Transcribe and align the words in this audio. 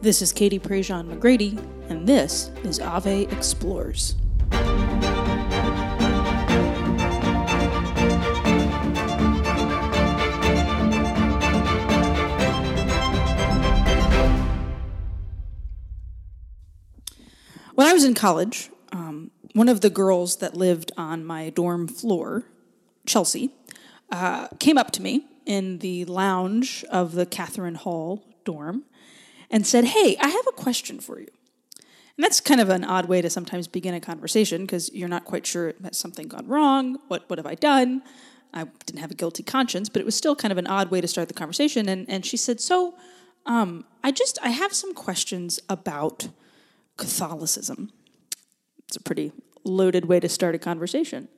This 0.00 0.22
is 0.22 0.32
Katie 0.32 0.60
Prejean 0.60 1.12
McGrady, 1.12 1.58
and 1.90 2.06
this 2.06 2.52
is 2.62 2.78
Ave 2.78 3.22
Explores. 3.22 4.14
When 17.74 17.88
I 17.88 17.92
was 17.92 18.04
in 18.04 18.14
college, 18.14 18.70
um, 18.92 19.32
one 19.54 19.68
of 19.68 19.80
the 19.80 19.90
girls 19.90 20.36
that 20.36 20.54
lived 20.54 20.92
on 20.96 21.24
my 21.24 21.50
dorm 21.50 21.88
floor, 21.88 22.44
Chelsea, 23.04 23.50
uh, 24.12 24.46
came 24.60 24.78
up 24.78 24.92
to 24.92 25.02
me 25.02 25.26
in 25.44 25.78
the 25.78 26.04
lounge 26.04 26.84
of 26.88 27.16
the 27.16 27.26
Catherine 27.26 27.74
Hall 27.74 28.22
dorm 28.44 28.84
and 29.50 29.66
said, 29.66 29.84
Hey, 29.84 30.16
I 30.20 30.28
have 30.28 30.46
a 30.46 30.52
question 30.52 31.00
for 31.00 31.20
you. 31.20 31.28
And 32.16 32.24
that's 32.24 32.40
kind 32.40 32.60
of 32.60 32.68
an 32.68 32.84
odd 32.84 33.06
way 33.06 33.22
to 33.22 33.30
sometimes 33.30 33.68
begin 33.68 33.94
a 33.94 34.00
conversation 34.00 34.62
because 34.62 34.92
you're 34.92 35.08
not 35.08 35.24
quite 35.24 35.46
sure 35.46 35.74
has 35.84 35.96
something 35.96 36.26
gone 36.26 36.46
wrong? 36.48 36.98
What, 37.08 37.28
what 37.30 37.38
have 37.38 37.46
I 37.46 37.54
done? 37.54 38.02
I 38.52 38.64
didn't 38.86 39.00
have 39.00 39.10
a 39.10 39.14
guilty 39.14 39.42
conscience, 39.42 39.88
but 39.88 40.00
it 40.00 40.04
was 40.04 40.16
still 40.16 40.34
kind 40.34 40.50
of 40.50 40.58
an 40.58 40.66
odd 40.66 40.90
way 40.90 41.00
to 41.00 41.06
start 41.06 41.28
the 41.28 41.34
conversation. 41.34 41.88
And, 41.88 42.08
and 42.08 42.26
she 42.26 42.36
said, 42.36 42.60
So 42.60 42.94
um, 43.46 43.84
I 44.02 44.10
just, 44.10 44.38
I 44.42 44.50
have 44.50 44.72
some 44.72 44.94
questions 44.94 45.60
about 45.68 46.28
Catholicism. 46.96 47.92
It's 48.88 48.96
a 48.96 49.02
pretty 49.02 49.32
loaded 49.64 50.06
way 50.06 50.20
to 50.20 50.28
start 50.28 50.54
a 50.54 50.58
conversation. 50.58 51.28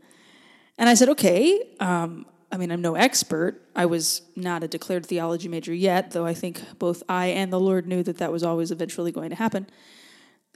And 0.78 0.88
I 0.88 0.94
said, 0.94 1.08
okay, 1.10 1.62
um, 1.78 2.26
I 2.52 2.56
mean, 2.56 2.72
I'm 2.72 2.82
no 2.82 2.96
expert. 2.96 3.62
I 3.76 3.86
was 3.86 4.22
not 4.34 4.64
a 4.64 4.68
declared 4.68 5.06
theology 5.06 5.48
major 5.48 5.72
yet, 5.72 6.10
though 6.10 6.26
I 6.26 6.34
think 6.34 6.62
both 6.78 7.02
I 7.08 7.26
and 7.26 7.52
the 7.52 7.60
Lord 7.60 7.86
knew 7.86 8.02
that 8.02 8.18
that 8.18 8.32
was 8.32 8.42
always 8.42 8.70
eventually 8.70 9.12
going 9.12 9.30
to 9.30 9.36
happen. 9.36 9.66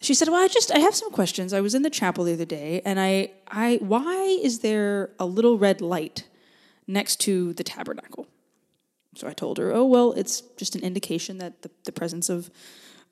She 0.01 0.13
said, 0.13 0.29
"Well, 0.29 0.43
I 0.43 0.49
just 0.49 0.73
I 0.73 0.81
have 0.81 0.95
some 0.95 1.11
questions. 1.11 1.53
I 1.53 1.61
was 1.61 1.75
in 1.75 1.83
the 1.83 1.91
chapel 1.91 2.25
the 2.25 2.33
other 2.33 2.45
day, 2.45 2.83
and 2.85 2.99
I 2.99 3.31
I 3.47 3.79
why 3.81 4.39
is 4.43 4.59
there 4.59 5.11
a 5.19 5.27
little 5.27 5.57
red 5.57 5.81
light 5.81 6.27
next 6.87 7.21
to 7.21 7.53
the 7.55 7.65
tabernacle?" 7.65 8.27
So 9.15 9.29
I 9.29 9.33
told 9.33 9.59
her, 9.59 9.73
"Oh, 9.73 9.85
well, 9.85 10.13
it's 10.13 10.41
just 10.57 10.75
an 10.75 10.83
indication 10.83 11.39
that 11.39 11.63
the, 11.63 11.71
the 11.85 11.93
presence 11.93 12.29
of 12.29 12.51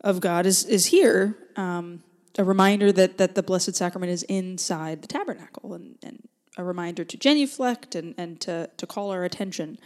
of 0.01 0.21
God 0.21 0.45
is 0.45 0.65
is 0.65 0.87
here. 0.87 1.39
Um, 1.57 2.03
a 2.37 2.45
reminder 2.45 2.91
that 2.93 3.19
that 3.19 3.37
the 3.37 3.43
Blessed 3.43 3.77
Sacrament 3.77 4.11
is 4.11 4.25
inside 4.25 5.03
the 5.03 5.09
tabernacle, 5.09 5.75
and, 5.75 5.97
and 6.03 6.29
a 6.57 6.65
reminder 6.65 7.05
to 7.05 7.17
genuflect 7.17 7.95
and, 7.95 8.15
and 8.19 8.41
to, 8.41 8.69
to 8.77 8.87
call 8.87 9.11
our 9.11 9.25
attention 9.25 9.79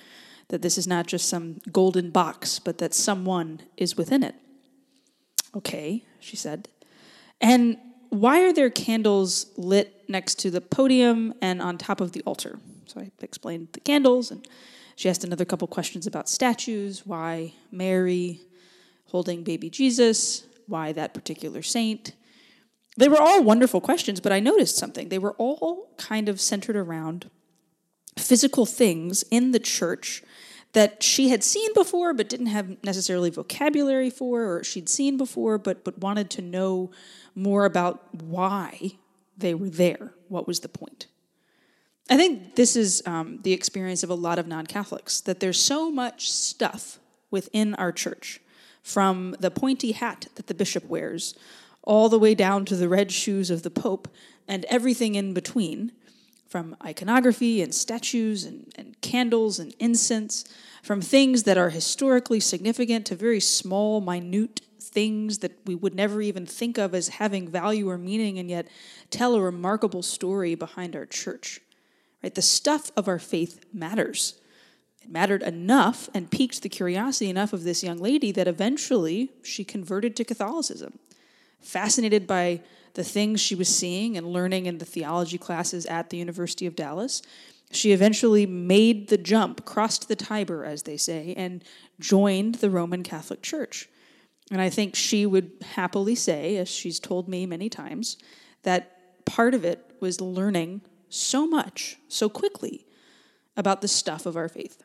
that 0.49 0.63
this 0.63 0.79
is 0.79 0.87
not 0.87 1.07
just 1.07 1.29
some 1.29 1.61
golden 1.73 2.11
box, 2.11 2.59
but 2.59 2.79
that 2.79 2.95
someone 2.95 3.61
is 3.77 3.97
within 3.97 4.23
it. 4.23 4.35
Okay, 5.55 6.05
she 6.21 6.37
said. 6.37 6.69
And 7.41 7.79
why 8.11 8.43
are 8.43 8.53
there 8.53 8.71
candles 8.71 9.47
lit 9.57 10.09
next 10.09 10.37
to 10.41 10.51
the 10.51 10.61
podium 10.61 11.35
and 11.41 11.61
on 11.61 11.79
top 11.79 12.01
of 12.01 12.13
the 12.13 12.23
altar? 12.23 12.59
So 12.87 13.01
I 13.01 13.11
explained 13.21 13.69
the 13.73 13.81
candles, 13.81 14.31
and 14.31 14.47
she 14.95 15.09
asked 15.09 15.25
another 15.25 15.45
couple 15.45 15.67
questions 15.67 16.07
about 16.07 16.29
statues, 16.29 17.05
why 17.05 17.55
Mary 17.73 18.41
holding 19.07 19.43
baby 19.43 19.71
Jesus, 19.71 20.47
why 20.67 20.93
that 20.93 21.15
particular 21.15 21.63
saint. 21.63 22.13
They 22.97 23.09
were 23.09 23.21
all 23.21 23.43
wonderful 23.43 23.81
questions, 23.81 24.21
but 24.21 24.33
I 24.33 24.41
noticed 24.41 24.77
something. 24.77 25.09
They 25.09 25.19
were 25.19 25.33
all 25.33 25.91
kind 25.99 26.29
of 26.29 26.41
centered 26.41 26.77
around 26.77 27.31
physical 28.19 28.65
things 28.65 29.23
in 29.31 29.53
the 29.53 29.59
church 29.59 30.23
that 30.73 31.03
she 31.03 31.29
had 31.31 31.43
seen 31.43 31.73
before 31.75 32.13
but 32.13 32.29
didn't 32.29 32.47
have 32.47 32.83
necessarily 32.85 33.31
vocabulary 33.31 34.11
for 34.11 34.45
or 34.45 34.65
she'd 34.65 34.89
seen 34.89 35.17
before 35.17 35.59
but 35.59 35.85
but 35.85 35.99
wanted 35.99 36.31
to 36.31 36.43
know 36.43 36.91
more 37.35 37.65
about 37.65 38.15
why 38.23 38.93
they 39.37 39.55
were 39.55 39.69
there 39.69 40.13
what 40.29 40.47
was 40.47 40.61
the 40.61 40.69
point 40.69 41.07
i 42.11 42.17
think 42.17 42.57
this 42.57 42.77
is 42.77 43.03
um, 43.07 43.39
the 43.43 43.53
experience 43.53 44.03
of 44.03 44.11
a 44.11 44.15
lot 44.15 44.39
of 44.39 44.47
non-catholics 44.47 45.21
that 45.21 45.41
there's 45.41 45.61
so 45.61 45.91
much 45.91 46.31
stuff 46.31 46.99
within 47.31 47.75
our 47.75 47.93
church 47.93 48.41
from 48.83 49.35
the 49.41 49.51
pointy 49.51 49.93
hat 49.93 50.27
that 50.35 50.47
the 50.47 50.55
bishop 50.55 50.85
wears 50.85 51.35
all 51.87 52.11
the 52.11 52.19
way 52.19 52.35
down 52.35 52.67
to 52.67 52.77
the 52.77 52.89
red 52.89 53.11
shoes 53.11 53.49
of 53.49 53.63
the 53.63 53.71
Pope 53.71 54.09
and 54.47 54.67
everything 54.67 55.15
in 55.15 55.33
between, 55.33 55.93
from 56.47 56.77
iconography 56.85 57.63
and 57.63 57.75
statues 57.75 58.45
and, 58.45 58.73
and 58.77 59.01
candles 59.01 59.59
and 59.59 59.75
incense, 59.79 60.45
from 60.83 61.01
things 61.01 61.45
that 61.45 61.57
are 61.57 61.71
historically 61.71 62.41
significant 62.41 63.07
to 63.07 63.15
very 63.15 63.41
small, 63.41 64.01
minute 64.01 64.61
things 64.81 65.39
that 65.39 65.53
we 65.65 65.75
would 65.75 65.95
never 65.95 66.23
even 66.23 66.47
think 66.47 66.79
of 66.79 66.95
as 66.95 67.09
having 67.09 67.49
value 67.49 67.89
or 67.89 67.99
meaning 67.99 68.39
and 68.39 68.49
yet 68.49 68.69
tell 69.11 69.35
a 69.35 69.41
remarkable 69.41 70.03
story 70.03 70.55
behind 70.55 70.95
our 70.95 71.07
church. 71.07 71.61
Right? 72.23 72.35
The 72.35 72.43
stuff 72.43 72.91
of 72.97 73.09
our 73.09 73.19
faith 73.19 73.65
matters. 73.73 74.41
It 75.03 75.11
mattered 75.11 75.43
enough 75.43 76.09
and 76.15 76.31
piqued 76.31 76.63
the 76.63 76.69
curiosity 76.69 77.29
enough 77.29 77.53
of 77.53 77.65
this 77.65 77.83
young 77.85 77.99
lady 77.99 78.33
that 78.33 78.49
eventually 78.49 79.33
she 79.43 79.65
converted 79.65 80.17
to 80.17 80.25
Catholicism 80.25 80.99
fascinated 81.61 82.27
by 82.27 82.61
the 82.95 83.05
things 83.05 83.41
she 83.41 83.55
was 83.55 83.69
seeing 83.69 84.17
and 84.17 84.27
learning 84.27 84.67
in 84.67 84.79
the 84.79 84.85
theology 84.85 85.39
classes 85.39 85.85
at 85.87 86.11
the 86.11 86.17
University 86.17 86.67
of 86.67 86.75
Dallas. 86.75 87.23
She 87.71 87.93
eventually 87.93 88.47
made 88.47 89.09
the 89.09 89.19
jump, 89.19 89.65
crossed 89.65 90.09
the 90.09 90.17
Tiber, 90.17 90.65
as 90.65 90.85
they 90.85 90.97
say, 90.97 91.35
and 91.37 91.63
joined 92.01 92.57
the 92.57 92.71
Roman 92.71 93.03
Catholic 93.03 93.43
Church. 93.43 93.89
And 94.51 94.61
I 94.61 94.71
think 94.71 94.95
she 94.95 95.27
would 95.27 95.51
happily 95.75 96.15
say, 96.15 96.57
as 96.57 96.69
she's 96.69 97.01
told 97.01 97.29
me 97.29 97.45
many 97.47 97.69
times, 97.69 98.17
that 98.63 99.25
part 99.27 99.55
of 99.55 99.65
it 99.65 99.93
was 100.01 100.21
learning 100.21 100.83
so 101.09 101.47
much, 101.47 101.99
so 102.09 102.29
quickly, 102.29 102.87
about 103.57 103.81
the 103.81 103.89
stuff 103.89 104.25
of 104.25 104.37
our 104.37 104.49
faith. 104.49 104.83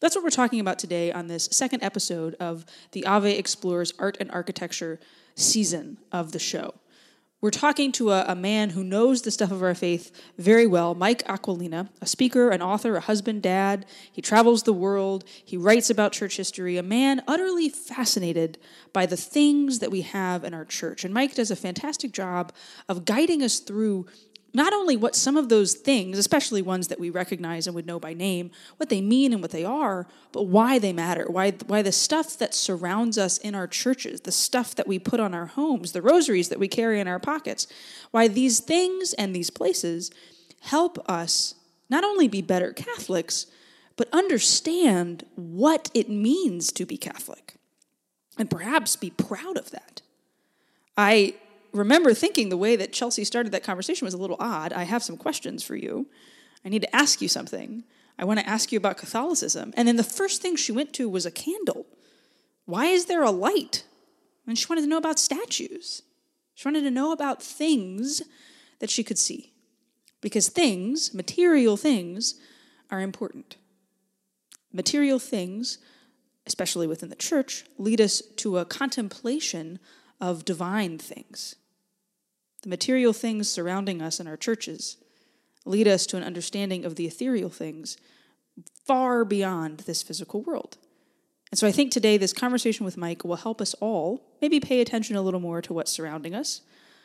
That's 0.00 0.16
what 0.16 0.24
we're 0.24 0.30
talking 0.30 0.60
about 0.60 0.78
today 0.78 1.12
on 1.12 1.28
this 1.28 1.48
second 1.52 1.82
episode 1.82 2.34
of 2.40 2.66
the 2.92 3.06
Ave 3.06 3.38
Explores 3.38 3.94
Art 3.98 4.16
and 4.20 4.30
Architecture 4.30 5.00
season 5.34 5.98
of 6.12 6.32
the 6.32 6.38
show. 6.38 6.74
We're 7.44 7.50
talking 7.50 7.92
to 7.92 8.10
a, 8.10 8.24
a, 8.28 8.34
man 8.34 8.70
who 8.70 8.82
knows 8.82 9.20
the 9.20 9.30
stuff 9.30 9.50
of 9.50 9.62
our 9.62 9.74
faith 9.74 10.10
very 10.38 10.66
well, 10.66 10.94
Mike 10.94 11.22
Aquilina, 11.26 11.90
a 12.00 12.06
speaker, 12.06 12.48
an 12.48 12.62
author, 12.62 12.96
a 12.96 13.00
husband, 13.00 13.42
dad. 13.42 13.84
He 14.10 14.22
travels 14.22 14.62
the 14.62 14.72
world, 14.72 15.24
he 15.44 15.58
writes 15.58 15.90
about 15.90 16.12
church 16.12 16.38
history, 16.38 16.78
a 16.78 16.82
man 16.82 17.22
utterly 17.28 17.68
fascinated 17.68 18.56
by 18.94 19.04
the 19.04 19.18
things 19.18 19.80
that 19.80 19.90
we 19.90 20.00
have 20.00 20.42
in 20.42 20.54
our 20.54 20.64
church. 20.64 21.04
And 21.04 21.12
Mike 21.12 21.34
does 21.34 21.50
a 21.50 21.56
fantastic 21.56 22.12
job 22.12 22.50
of 22.88 23.04
guiding 23.04 23.42
us 23.42 23.58
through 23.58 24.06
not 24.54 24.72
only 24.72 24.96
what 24.96 25.16
some 25.16 25.36
of 25.36 25.48
those 25.48 25.74
things, 25.74 26.16
especially 26.16 26.62
ones 26.62 26.86
that 26.86 27.00
we 27.00 27.10
recognize 27.10 27.66
and 27.66 27.74
would 27.74 27.86
know 27.86 27.98
by 27.98 28.14
name, 28.14 28.52
what 28.76 28.88
they 28.88 29.00
mean 29.00 29.32
and 29.32 29.42
what 29.42 29.50
they 29.50 29.64
are, 29.64 30.06
but 30.30 30.44
why 30.44 30.78
they 30.78 30.92
matter, 30.92 31.26
why, 31.28 31.50
why 31.66 31.82
the 31.82 31.90
stuff 31.90 32.38
that 32.38 32.54
surrounds 32.54 33.18
us 33.18 33.36
in 33.38 33.56
our 33.56 33.66
churches, 33.66 34.20
the 34.20 34.32
stuff 34.32 34.76
that 34.76 34.86
we 34.86 34.98
put 34.98 35.18
on 35.18 35.34
our 35.34 35.46
homes, 35.46 35.90
the 35.90 36.00
rosaries 36.00 36.48
that 36.50 36.60
we 36.60 36.68
carry 36.68 37.00
in 37.00 37.08
our 37.08 37.18
pockets, 37.18 37.66
why 38.12 38.28
these 38.28 38.60
things 38.60 39.12
and 39.14 39.34
these 39.34 39.50
places 39.50 40.12
help 40.60 40.98
us 41.10 41.56
not 41.90 42.04
only 42.04 42.28
be 42.28 42.40
better 42.40 42.72
Catholics, 42.72 43.46
but 43.96 44.08
understand 44.12 45.26
what 45.34 45.90
it 45.94 46.08
means 46.08 46.70
to 46.72 46.86
be 46.86 46.96
Catholic 46.96 47.54
and 48.38 48.48
perhaps 48.48 48.94
be 48.94 49.10
proud 49.10 49.56
of 49.56 49.72
that. 49.72 50.00
I 50.96 51.34
remember 51.74 52.14
thinking 52.14 52.48
the 52.48 52.56
way 52.56 52.76
that 52.76 52.92
Chelsea 52.92 53.24
started 53.24 53.52
that 53.52 53.64
conversation 53.64 54.04
was 54.06 54.14
a 54.14 54.18
little 54.18 54.36
odd. 54.38 54.72
I 54.72 54.84
have 54.84 55.02
some 55.02 55.16
questions 55.16 55.62
for 55.62 55.76
you. 55.76 56.06
I 56.64 56.68
need 56.68 56.82
to 56.82 56.96
ask 56.96 57.20
you 57.20 57.28
something. 57.28 57.84
I 58.18 58.24
want 58.24 58.38
to 58.38 58.48
ask 58.48 58.72
you 58.72 58.78
about 58.78 58.96
Catholicism. 58.96 59.74
And 59.76 59.86
then 59.86 59.96
the 59.96 60.04
first 60.04 60.40
thing 60.40 60.56
she 60.56 60.72
went 60.72 60.92
to 60.94 61.08
was 61.08 61.26
a 61.26 61.30
candle. 61.30 61.86
Why 62.64 62.86
is 62.86 63.06
there 63.06 63.24
a 63.24 63.30
light? 63.30 63.84
And 64.46 64.58
she 64.58 64.66
wanted 64.68 64.82
to 64.82 64.86
know 64.86 64.98
about 64.98 65.18
statues. 65.18 66.02
She 66.54 66.68
wanted 66.68 66.82
to 66.82 66.90
know 66.90 67.12
about 67.12 67.42
things 67.42 68.22
that 68.78 68.90
she 68.90 69.02
could 69.02 69.18
see. 69.18 69.52
Because 70.20 70.48
things, 70.48 71.12
material 71.12 71.76
things, 71.76 72.36
are 72.90 73.00
important. 73.00 73.56
Material 74.72 75.18
things, 75.18 75.78
especially 76.46 76.86
within 76.86 77.08
the 77.08 77.16
church, 77.16 77.64
lead 77.78 78.00
us 78.00 78.22
to 78.36 78.58
a 78.58 78.64
contemplation 78.64 79.78
of 80.20 80.44
divine 80.44 80.98
things. 80.98 81.56
The 82.64 82.70
material 82.70 83.12
things 83.12 83.46
surrounding 83.46 84.00
us 84.00 84.18
in 84.18 84.26
our 84.26 84.38
churches 84.38 84.96
lead 85.66 85.86
us 85.86 86.06
to 86.06 86.16
an 86.16 86.22
understanding 86.22 86.86
of 86.86 86.96
the 86.96 87.06
ethereal 87.06 87.50
things 87.50 87.98
far 88.86 89.22
beyond 89.22 89.80
this 89.80 90.02
physical 90.02 90.40
world. 90.40 90.78
And 91.50 91.58
so 91.58 91.66
I 91.66 91.72
think 91.72 91.92
today 91.92 92.16
this 92.16 92.32
conversation 92.32 92.86
with 92.86 92.96
Mike 92.96 93.22
will 93.22 93.36
help 93.36 93.60
us 93.60 93.74
all 93.82 94.24
maybe 94.40 94.60
pay 94.60 94.80
attention 94.80 95.14
a 95.14 95.20
little 95.20 95.40
more 95.40 95.60
to 95.60 95.74
what's 95.74 95.92
surrounding 95.92 96.34
us, 96.34 96.62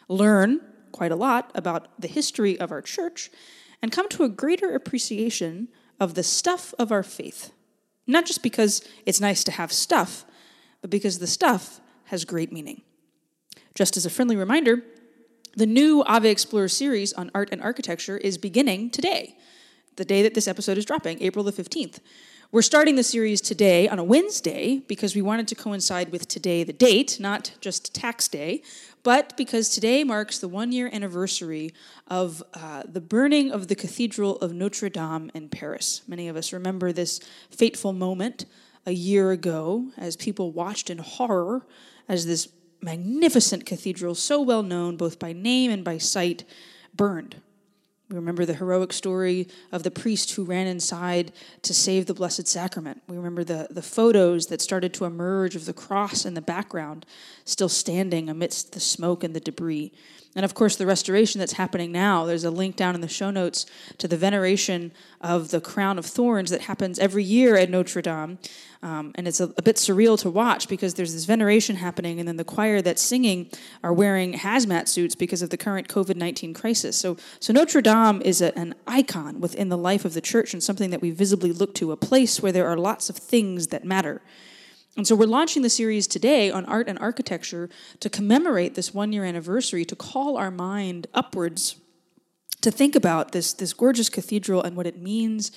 learn 0.07 0.61
quite 0.93 1.11
a 1.11 1.17
lot 1.17 1.51
about 1.53 1.89
the 1.99 2.07
history 2.07 2.57
of 2.57 2.71
our 2.71 2.81
church, 2.81 3.29
and 3.81 3.91
come 3.91 4.07
to 4.07 4.23
a 4.23 4.29
greater 4.29 4.73
appreciation 4.73 5.67
of 5.99 6.13
the 6.13 6.23
stuff 6.23 6.73
of 6.79 6.89
our 6.89 7.03
faith. 7.03 7.51
Not 8.07 8.25
just 8.25 8.41
because 8.41 8.81
it's 9.05 9.19
nice 9.19 9.43
to 9.43 9.51
have 9.51 9.73
stuff, 9.73 10.23
but 10.79 10.89
because 10.89 11.19
the 11.19 11.27
stuff 11.27 11.81
has 12.05 12.23
great 12.23 12.53
meaning. 12.53 12.81
Just 13.75 13.97
as 13.97 14.05
a 14.05 14.09
friendly 14.09 14.37
reminder, 14.37 14.83
the 15.55 15.65
new 15.65 16.03
Ave 16.03 16.29
Explorer 16.29 16.67
series 16.67 17.13
on 17.13 17.31
art 17.33 17.49
and 17.51 17.61
architecture 17.61 18.17
is 18.17 18.37
beginning 18.37 18.89
today, 18.89 19.35
the 19.95 20.05
day 20.05 20.21
that 20.21 20.33
this 20.33 20.47
episode 20.47 20.77
is 20.77 20.85
dropping, 20.85 21.21
April 21.21 21.43
the 21.43 21.51
15th. 21.51 21.99
We're 22.51 22.61
starting 22.63 22.95
the 22.95 23.03
series 23.03 23.41
today 23.41 23.87
on 23.87 23.99
a 23.99 24.03
Wednesday 24.03 24.79
because 24.87 25.15
we 25.15 25.21
wanted 25.21 25.47
to 25.49 25.55
coincide 25.55 26.11
with 26.11 26.27
today, 26.27 26.63
the 26.63 26.73
date, 26.73 27.19
not 27.19 27.51
just 27.61 27.93
tax 27.93 28.27
day, 28.27 28.63
but 29.03 29.37
because 29.37 29.69
today 29.69 30.03
marks 30.03 30.39
the 30.39 30.47
one 30.47 30.71
year 30.71 30.89
anniversary 30.91 31.73
of 32.07 32.41
uh, 32.55 32.83
the 32.87 33.01
burning 33.01 33.51
of 33.51 33.67
the 33.67 33.75
Cathedral 33.75 34.37
of 34.37 34.51
Notre 34.51 34.89
Dame 34.89 35.29
in 35.35 35.49
Paris. 35.49 36.01
Many 36.07 36.27
of 36.27 36.35
us 36.35 36.51
remember 36.51 36.91
this 36.91 37.19
fateful 37.51 37.93
moment 37.93 38.45
a 38.85 38.93
year 38.93 39.31
ago 39.31 39.91
as 39.95 40.15
people 40.15 40.51
watched 40.51 40.89
in 40.89 40.97
horror 40.97 41.67
as 42.07 42.25
this 42.25 42.47
magnificent 42.81 43.65
cathedral, 43.65 44.15
so 44.15 44.41
well 44.41 44.63
known 44.63 44.97
both 44.97 45.19
by 45.19 45.33
name 45.33 45.71
and 45.71 45.83
by 45.83 45.97
sight, 45.97 46.43
burned 46.95 47.37
we 48.09 48.15
remember 48.15 48.43
the 48.43 48.55
heroic 48.55 48.91
story 48.91 49.47
of 49.71 49.83
the 49.83 49.91
priest 49.91 50.31
who 50.31 50.43
ran 50.43 50.65
inside 50.65 51.31
to 51.61 51.75
save 51.75 52.07
the 52.07 52.13
Blessed 52.15 52.47
Sacrament. 52.47 53.03
We 53.07 53.15
remember 53.15 53.43
the, 53.43 53.67
the 53.69 53.83
photos 53.83 54.47
that 54.47 54.61
started 54.61 54.95
to 54.95 55.05
emerge 55.05 55.55
of 55.55 55.65
the 55.65 55.73
cross 55.73 56.25
in 56.25 56.33
the 56.33 56.41
background, 56.41 57.05
still 57.45 57.69
standing 57.69 58.27
amidst 58.27 58.71
the 58.71 58.79
smoke 58.79 59.23
and 59.23 59.35
the 59.35 59.39
debris. 59.39 59.93
And 60.35 60.45
of 60.45 60.53
course, 60.53 60.75
the 60.75 60.85
restoration 60.85 61.39
that's 61.39 61.53
happening 61.53 61.91
now, 61.91 62.25
there's 62.25 62.43
a 62.43 62.51
link 62.51 62.75
down 62.75 62.93
in 62.93 63.01
the 63.01 63.07
show 63.07 63.31
notes 63.31 63.65
to 63.97 64.07
the 64.07 64.15
veneration 64.15 64.91
of 65.21 65.49
the 65.49 65.59
crown 65.59 65.97
of 65.97 66.05
thorns 66.05 66.51
that 66.51 66.61
happens 66.61 66.99
every 66.99 67.23
year 67.23 67.55
at 67.55 67.69
Notre 67.69 68.01
Dame. 68.01 68.37
Um, 68.81 69.11
and 69.15 69.27
it's 69.27 69.41
a, 69.41 69.51
a, 69.57 69.61
bit 69.61 69.75
surreal 69.75 70.17
to 70.19 70.29
watch 70.29 70.69
because 70.69 70.93
there's 70.93 71.11
this 71.11 71.25
veneration 71.25 71.75
happening, 71.75 72.19
and 72.19 72.27
then 72.27 72.37
the 72.37 72.45
choir 72.45 72.81
that's 72.81 73.01
singing 73.01 73.49
are 73.83 73.91
wearing 73.91 74.31
hazmat 74.33 74.87
suits 74.87 75.15
because 75.15 75.41
of 75.41 75.49
the 75.49 75.57
current 75.57 75.89
COVID 75.89 76.15
19 76.15 76.53
crisis. 76.53 76.95
So, 76.95 77.17
so 77.41 77.51
Notre 77.51 77.81
Dame 77.81 78.21
is 78.21 78.41
a, 78.41 78.57
an 78.57 78.75
icon 78.87 79.41
within 79.41 79.67
the 79.67 79.77
life 79.77 80.05
of 80.05 80.13
the 80.13 80.21
church 80.21 80.53
and 80.53 80.63
something 80.63 80.91
that 80.91 81.01
we 81.01 81.11
visibly 81.11 81.51
look 81.51 81.75
to, 81.75 81.91
a 81.91 81.97
place 81.97 82.41
where 82.41 82.53
there 82.53 82.69
are 82.69 82.77
lots 82.77 83.09
of 83.09 83.17
things 83.17 83.67
that 83.67 83.83
matter. 83.83 84.21
And 84.99 85.07
so 85.07 85.15
we're 85.15 85.27
launching 85.27 85.61
the 85.61 85.69
series 85.69 86.07
today 86.07 86.51
on 86.51 86.65
art 86.65 86.89
and 86.89 86.99
architecture 86.99 87.69
to 88.01 88.09
commemorate 88.09 88.75
this 88.75 88.93
one 88.93 89.13
year 89.13 89.23
anniversary, 89.23 89.85
to 89.85 89.95
call 89.95 90.35
our 90.35 90.51
mind 90.51 91.07
upwards, 91.13 91.77
to 92.59 92.69
think 92.69 92.97
about 92.97 93.31
this, 93.31 93.53
this 93.53 93.71
gorgeous 93.71 94.09
cathedral 94.09 94.61
and 94.61 94.75
what 94.75 94.85
it 94.85 95.01
means 95.01 95.53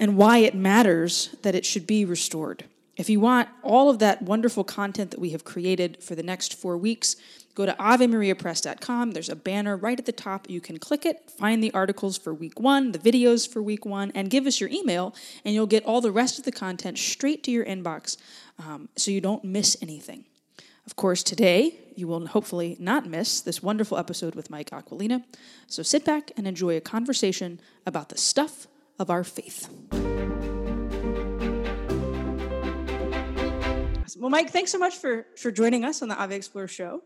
and 0.00 0.16
why 0.16 0.38
it 0.38 0.56
matters 0.56 1.32
that 1.42 1.54
it 1.54 1.64
should 1.64 1.86
be 1.86 2.04
restored. 2.04 2.64
If 3.00 3.08
you 3.08 3.18
want 3.18 3.48
all 3.62 3.88
of 3.88 3.98
that 4.00 4.20
wonderful 4.20 4.62
content 4.62 5.10
that 5.10 5.18
we 5.18 5.30
have 5.30 5.42
created 5.42 6.02
for 6.02 6.14
the 6.14 6.22
next 6.22 6.52
four 6.52 6.76
weeks, 6.76 7.16
go 7.54 7.64
to 7.64 7.72
avemariapress.com. 7.72 9.12
There's 9.12 9.30
a 9.30 9.36
banner 9.36 9.74
right 9.74 9.98
at 9.98 10.04
the 10.04 10.12
top. 10.12 10.50
You 10.50 10.60
can 10.60 10.78
click 10.78 11.06
it, 11.06 11.30
find 11.30 11.64
the 11.64 11.72
articles 11.72 12.18
for 12.18 12.34
week 12.34 12.60
one, 12.60 12.92
the 12.92 12.98
videos 12.98 13.50
for 13.50 13.62
week 13.62 13.86
one, 13.86 14.12
and 14.14 14.28
give 14.28 14.46
us 14.46 14.60
your 14.60 14.68
email, 14.68 15.14
and 15.46 15.54
you'll 15.54 15.66
get 15.66 15.82
all 15.86 16.02
the 16.02 16.12
rest 16.12 16.38
of 16.38 16.44
the 16.44 16.52
content 16.52 16.98
straight 16.98 17.42
to 17.44 17.50
your 17.50 17.64
inbox 17.64 18.18
um, 18.58 18.90
so 18.96 19.10
you 19.10 19.22
don't 19.22 19.44
miss 19.44 19.78
anything. 19.80 20.26
Of 20.84 20.94
course, 20.96 21.22
today 21.22 21.78
you 21.96 22.06
will 22.06 22.26
hopefully 22.26 22.76
not 22.78 23.06
miss 23.06 23.40
this 23.40 23.62
wonderful 23.62 23.96
episode 23.96 24.34
with 24.34 24.50
Mike 24.50 24.72
Aquilina. 24.72 25.24
So 25.68 25.82
sit 25.82 26.04
back 26.04 26.32
and 26.36 26.46
enjoy 26.46 26.76
a 26.76 26.82
conversation 26.82 27.62
about 27.86 28.10
the 28.10 28.18
stuff 28.18 28.66
of 28.98 29.08
our 29.08 29.24
faith. 29.24 29.70
Well, 34.18 34.30
Mike, 34.30 34.50
thanks 34.50 34.72
so 34.72 34.78
much 34.78 34.96
for 34.96 35.26
for 35.36 35.50
joining 35.50 35.84
us 35.84 36.02
on 36.02 36.08
the 36.08 36.20
Ave 36.20 36.34
Explorer 36.34 36.68
show. 36.68 37.02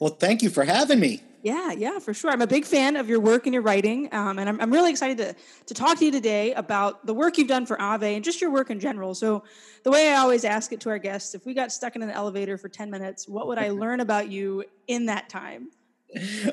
Well, 0.00 0.10
thank 0.10 0.42
you 0.42 0.50
for 0.50 0.64
having 0.64 1.00
me. 1.00 1.22
Yeah, 1.42 1.70
yeah, 1.70 2.00
for 2.00 2.12
sure. 2.12 2.32
I'm 2.32 2.42
a 2.42 2.46
big 2.46 2.64
fan 2.64 2.96
of 2.96 3.08
your 3.08 3.20
work 3.20 3.46
and 3.46 3.54
your 3.54 3.62
writing, 3.62 4.08
um, 4.12 4.40
and 4.40 4.48
I'm, 4.48 4.60
I'm 4.60 4.72
really 4.72 4.90
excited 4.90 5.18
to, 5.18 5.36
to 5.66 5.74
talk 5.74 5.98
to 5.98 6.04
you 6.04 6.10
today 6.10 6.52
about 6.54 7.06
the 7.06 7.14
work 7.14 7.38
you've 7.38 7.46
done 7.46 7.66
for 7.66 7.80
Ave 7.80 8.16
and 8.16 8.24
just 8.24 8.40
your 8.40 8.50
work 8.50 8.70
in 8.70 8.80
general. 8.80 9.14
So, 9.14 9.44
the 9.84 9.92
way 9.92 10.12
I 10.12 10.16
always 10.16 10.44
ask 10.44 10.72
it 10.72 10.80
to 10.80 10.88
our 10.88 10.98
guests 10.98 11.36
if 11.36 11.46
we 11.46 11.54
got 11.54 11.70
stuck 11.70 11.94
in 11.94 12.02
an 12.02 12.10
elevator 12.10 12.58
for 12.58 12.68
10 12.68 12.90
minutes, 12.90 13.28
what 13.28 13.46
would 13.46 13.58
I 13.58 13.68
learn 13.82 14.00
about 14.00 14.28
you 14.28 14.64
in 14.88 15.06
that 15.06 15.28
time? 15.28 15.70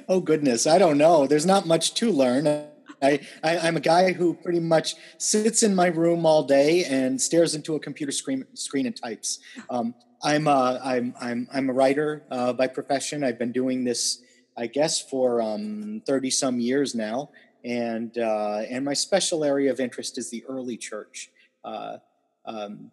Oh, 0.07 0.19
goodness. 0.19 0.67
I 0.67 0.77
don't 0.77 0.97
know. 0.97 1.25
There's 1.25 1.45
not 1.45 1.65
much 1.65 1.93
to 1.95 2.11
learn. 2.11 2.67
I, 3.03 3.19
I, 3.43 3.67
am 3.67 3.75
a 3.75 3.81
guy 3.81 4.13
who 4.13 4.33
pretty 4.33 4.61
much 4.61 4.95
sits 5.17 5.61
in 5.61 5.75
my 5.75 5.87
room 5.87 6.25
all 6.25 6.43
day 6.43 6.85
and 6.85 7.21
stares 7.21 7.53
into 7.53 7.75
a 7.75 7.79
computer 7.79 8.13
screen, 8.13 8.45
screen 8.53 8.85
and 8.85 8.95
types. 8.95 9.39
Um, 9.69 9.93
I'm, 10.23 10.47
a, 10.47 10.79
I'm, 10.81 11.13
I'm, 11.19 11.47
I'm 11.53 11.69
a 11.69 11.73
writer 11.73 12.23
uh, 12.31 12.53
by 12.53 12.67
profession. 12.67 13.23
I've 13.23 13.37
been 13.37 13.51
doing 13.51 13.83
this, 13.83 14.21
I 14.57 14.67
guess, 14.67 15.01
for 15.01 15.41
30 15.41 16.01
um, 16.07 16.31
some 16.31 16.59
years 16.59 16.95
now. 16.95 17.29
And, 17.65 18.17
uh, 18.17 18.61
and 18.69 18.85
my 18.85 18.93
special 18.93 19.43
area 19.43 19.71
of 19.71 19.81
interest 19.81 20.17
is 20.17 20.29
the 20.29 20.45
early 20.47 20.77
church. 20.77 21.29
Uh, 21.63 21.97
um, 22.45 22.91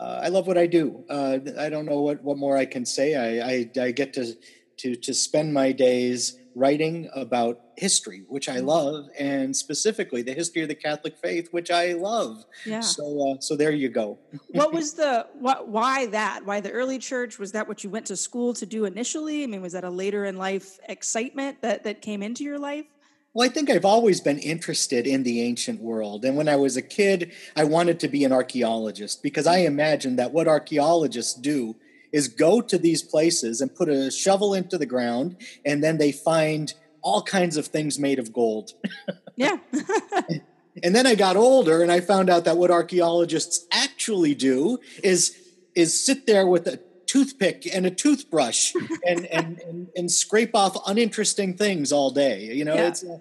uh, 0.00 0.20
I 0.24 0.28
love 0.28 0.48
what 0.48 0.58
I 0.58 0.66
do. 0.66 1.04
Uh, 1.08 1.38
I 1.58 1.68
don't 1.68 1.86
know 1.86 2.00
what, 2.00 2.22
what 2.24 2.38
more 2.38 2.56
I 2.56 2.64
can 2.64 2.84
say. 2.84 3.14
I, 3.14 3.70
I, 3.80 3.86
I 3.86 3.90
get 3.92 4.12
to, 4.14 4.34
to, 4.78 4.96
to 4.96 5.14
spend 5.14 5.54
my 5.54 5.70
days 5.70 6.38
writing 6.54 7.08
about 7.14 7.60
history, 7.76 8.24
which 8.28 8.48
I 8.48 8.58
mm. 8.58 8.66
love, 8.66 9.08
and 9.18 9.54
specifically 9.54 10.22
the 10.22 10.32
history 10.32 10.62
of 10.62 10.68
the 10.68 10.74
Catholic 10.74 11.16
faith, 11.18 11.48
which 11.50 11.70
I 11.70 11.92
love. 11.92 12.44
Yeah. 12.64 12.80
So, 12.80 13.32
uh, 13.32 13.40
so 13.40 13.56
there 13.56 13.72
you 13.72 13.88
go. 13.88 14.18
what 14.48 14.72
was 14.72 14.94
the 14.94 15.26
what? 15.38 15.68
Why 15.68 16.06
that? 16.06 16.44
Why 16.44 16.60
the 16.60 16.70
early 16.70 16.98
church? 16.98 17.38
Was 17.38 17.52
that 17.52 17.68
what 17.68 17.84
you 17.84 17.90
went 17.90 18.06
to 18.06 18.16
school 18.16 18.54
to 18.54 18.66
do 18.66 18.84
initially? 18.84 19.42
I 19.42 19.46
mean, 19.46 19.62
was 19.62 19.72
that 19.72 19.84
a 19.84 19.90
later 19.90 20.24
in 20.24 20.36
life 20.36 20.78
excitement 20.88 21.62
that 21.62 21.84
that 21.84 22.02
came 22.02 22.22
into 22.22 22.44
your 22.44 22.58
life? 22.58 22.86
Well, 23.34 23.44
I 23.44 23.50
think 23.50 23.68
I've 23.68 23.84
always 23.84 24.20
been 24.20 24.38
interested 24.38 25.08
in 25.08 25.24
the 25.24 25.42
ancient 25.42 25.80
world. 25.80 26.24
And 26.24 26.36
when 26.36 26.48
I 26.48 26.54
was 26.54 26.76
a 26.76 26.82
kid, 26.82 27.32
I 27.56 27.64
wanted 27.64 27.98
to 28.00 28.08
be 28.08 28.22
an 28.22 28.30
archaeologist 28.30 29.24
because 29.24 29.44
I 29.44 29.58
imagined 29.58 30.20
that 30.20 30.32
what 30.32 30.46
archaeologists 30.46 31.34
do 31.34 31.74
is 32.14 32.28
go 32.28 32.60
to 32.60 32.78
these 32.78 33.02
places 33.02 33.60
and 33.60 33.74
put 33.74 33.88
a 33.88 34.08
shovel 34.08 34.54
into 34.54 34.78
the 34.78 34.86
ground, 34.86 35.36
and 35.64 35.82
then 35.82 35.98
they 35.98 36.12
find 36.12 36.72
all 37.02 37.20
kinds 37.20 37.56
of 37.56 37.66
things 37.66 37.98
made 37.98 38.20
of 38.20 38.32
gold. 38.32 38.70
yeah. 39.36 39.56
and 40.82 40.94
then 40.94 41.08
I 41.08 41.16
got 41.16 41.36
older 41.36 41.82
and 41.82 41.90
I 41.90 42.00
found 42.00 42.30
out 42.30 42.44
that 42.44 42.56
what 42.56 42.70
archaeologists 42.70 43.66
actually 43.72 44.34
do 44.36 44.78
is 45.02 45.36
is 45.74 46.06
sit 46.06 46.24
there 46.28 46.46
with 46.46 46.68
a 46.68 46.78
toothpick 47.06 47.66
and 47.74 47.84
a 47.84 47.90
toothbrush 47.90 48.72
and, 49.06 49.26
and, 49.26 49.58
and, 49.58 49.88
and, 49.96 50.10
scrape 50.10 50.54
off 50.54 50.76
uninteresting 50.86 51.56
things 51.56 51.90
all 51.90 52.12
day. 52.12 52.44
You 52.44 52.64
know, 52.64 52.76
yeah. 52.76 52.88
it's 52.88 53.02
uh, 53.02 53.18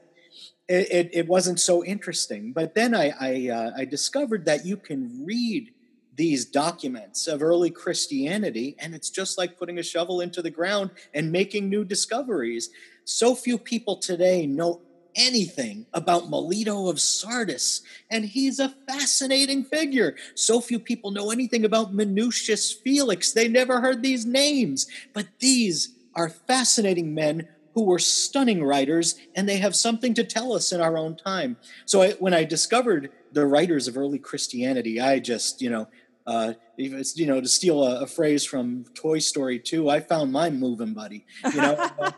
it, 0.70 1.10
it 1.12 1.28
wasn't 1.28 1.60
so 1.60 1.84
interesting. 1.84 2.54
But 2.54 2.76
then 2.76 2.94
I 2.94 3.12
I, 3.20 3.50
uh, 3.50 3.72
I 3.76 3.86
discovered 3.86 4.46
that 4.46 4.68
you 4.68 4.78
can 4.78 5.26
read 5.26 5.74
these 6.16 6.46
documents 6.46 7.28
of 7.28 7.42
early 7.42 7.72
Christianity, 7.72 8.76
and 8.80 8.94
it's 8.94 9.10
just 9.10 9.38
like 9.38 9.58
putting 9.58 9.80
a 9.80 9.84
shovel 9.84 10.22
into 10.22 10.42
the 10.42 10.52
ground 10.52 10.92
and 11.14 11.32
making 11.32 11.70
new 11.70 11.84
discoveries. 11.84 12.70
So 13.06 13.36
few 13.36 13.58
people 13.58 13.98
today 13.98 14.46
know 14.46 14.82
anything 15.16 15.86
about 15.94 16.30
Melito 16.30 16.88
of 16.88 17.00
Sardis, 17.00 17.82
and 18.10 18.26
he's 18.26 18.60
a 18.60 18.76
fascinating 18.88 19.64
figure. 19.64 20.16
So 20.36 20.62
few 20.62 20.80
people 20.80 21.12
know 21.12 21.32
anything 21.32 21.66
about 21.66 21.94
Minucius 21.94 22.74
Felix. 22.74 23.32
They 23.32 23.48
never 23.48 23.82
heard 23.82 24.02
these 24.02 24.26
names, 24.26 24.88
but 25.14 25.28
these 25.40 25.96
are 26.16 26.30
fascinating 26.30 27.14
men 27.14 27.48
who 27.74 27.84
were 27.84 28.00
stunning 28.00 28.64
writers, 28.64 29.16
and 29.36 29.50
they 29.50 29.58
have 29.58 29.76
something 29.76 30.14
to 30.14 30.24
tell 30.24 30.54
us 30.54 30.72
in 30.72 30.80
our 30.80 30.96
own 30.96 31.16
time. 31.16 31.58
So 31.86 32.04
I, 32.04 32.12
when 32.14 32.34
I 32.34 32.44
discovered 32.44 33.10
the 33.32 33.48
writers 33.48 33.88
of 33.88 33.98
early 33.98 34.20
Christianity, 34.20 35.02
I 35.02 35.20
just, 35.20 35.60
you 35.60 35.72
know, 35.72 35.88
uh, 36.26 36.54
you 36.78 37.26
know, 37.26 37.42
to 37.42 37.48
steal 37.48 37.84
a, 37.84 38.02
a, 38.02 38.08
phrase 38.08 38.46
from 38.46 38.86
Toy 38.96 39.20
Story 39.20 39.60
2, 39.60 39.90
I 39.90 40.00
found 40.00 40.32
my 40.32 40.50
moving 40.50 40.94
buddy, 40.94 41.26
you 41.46 41.62
know. 41.62 41.92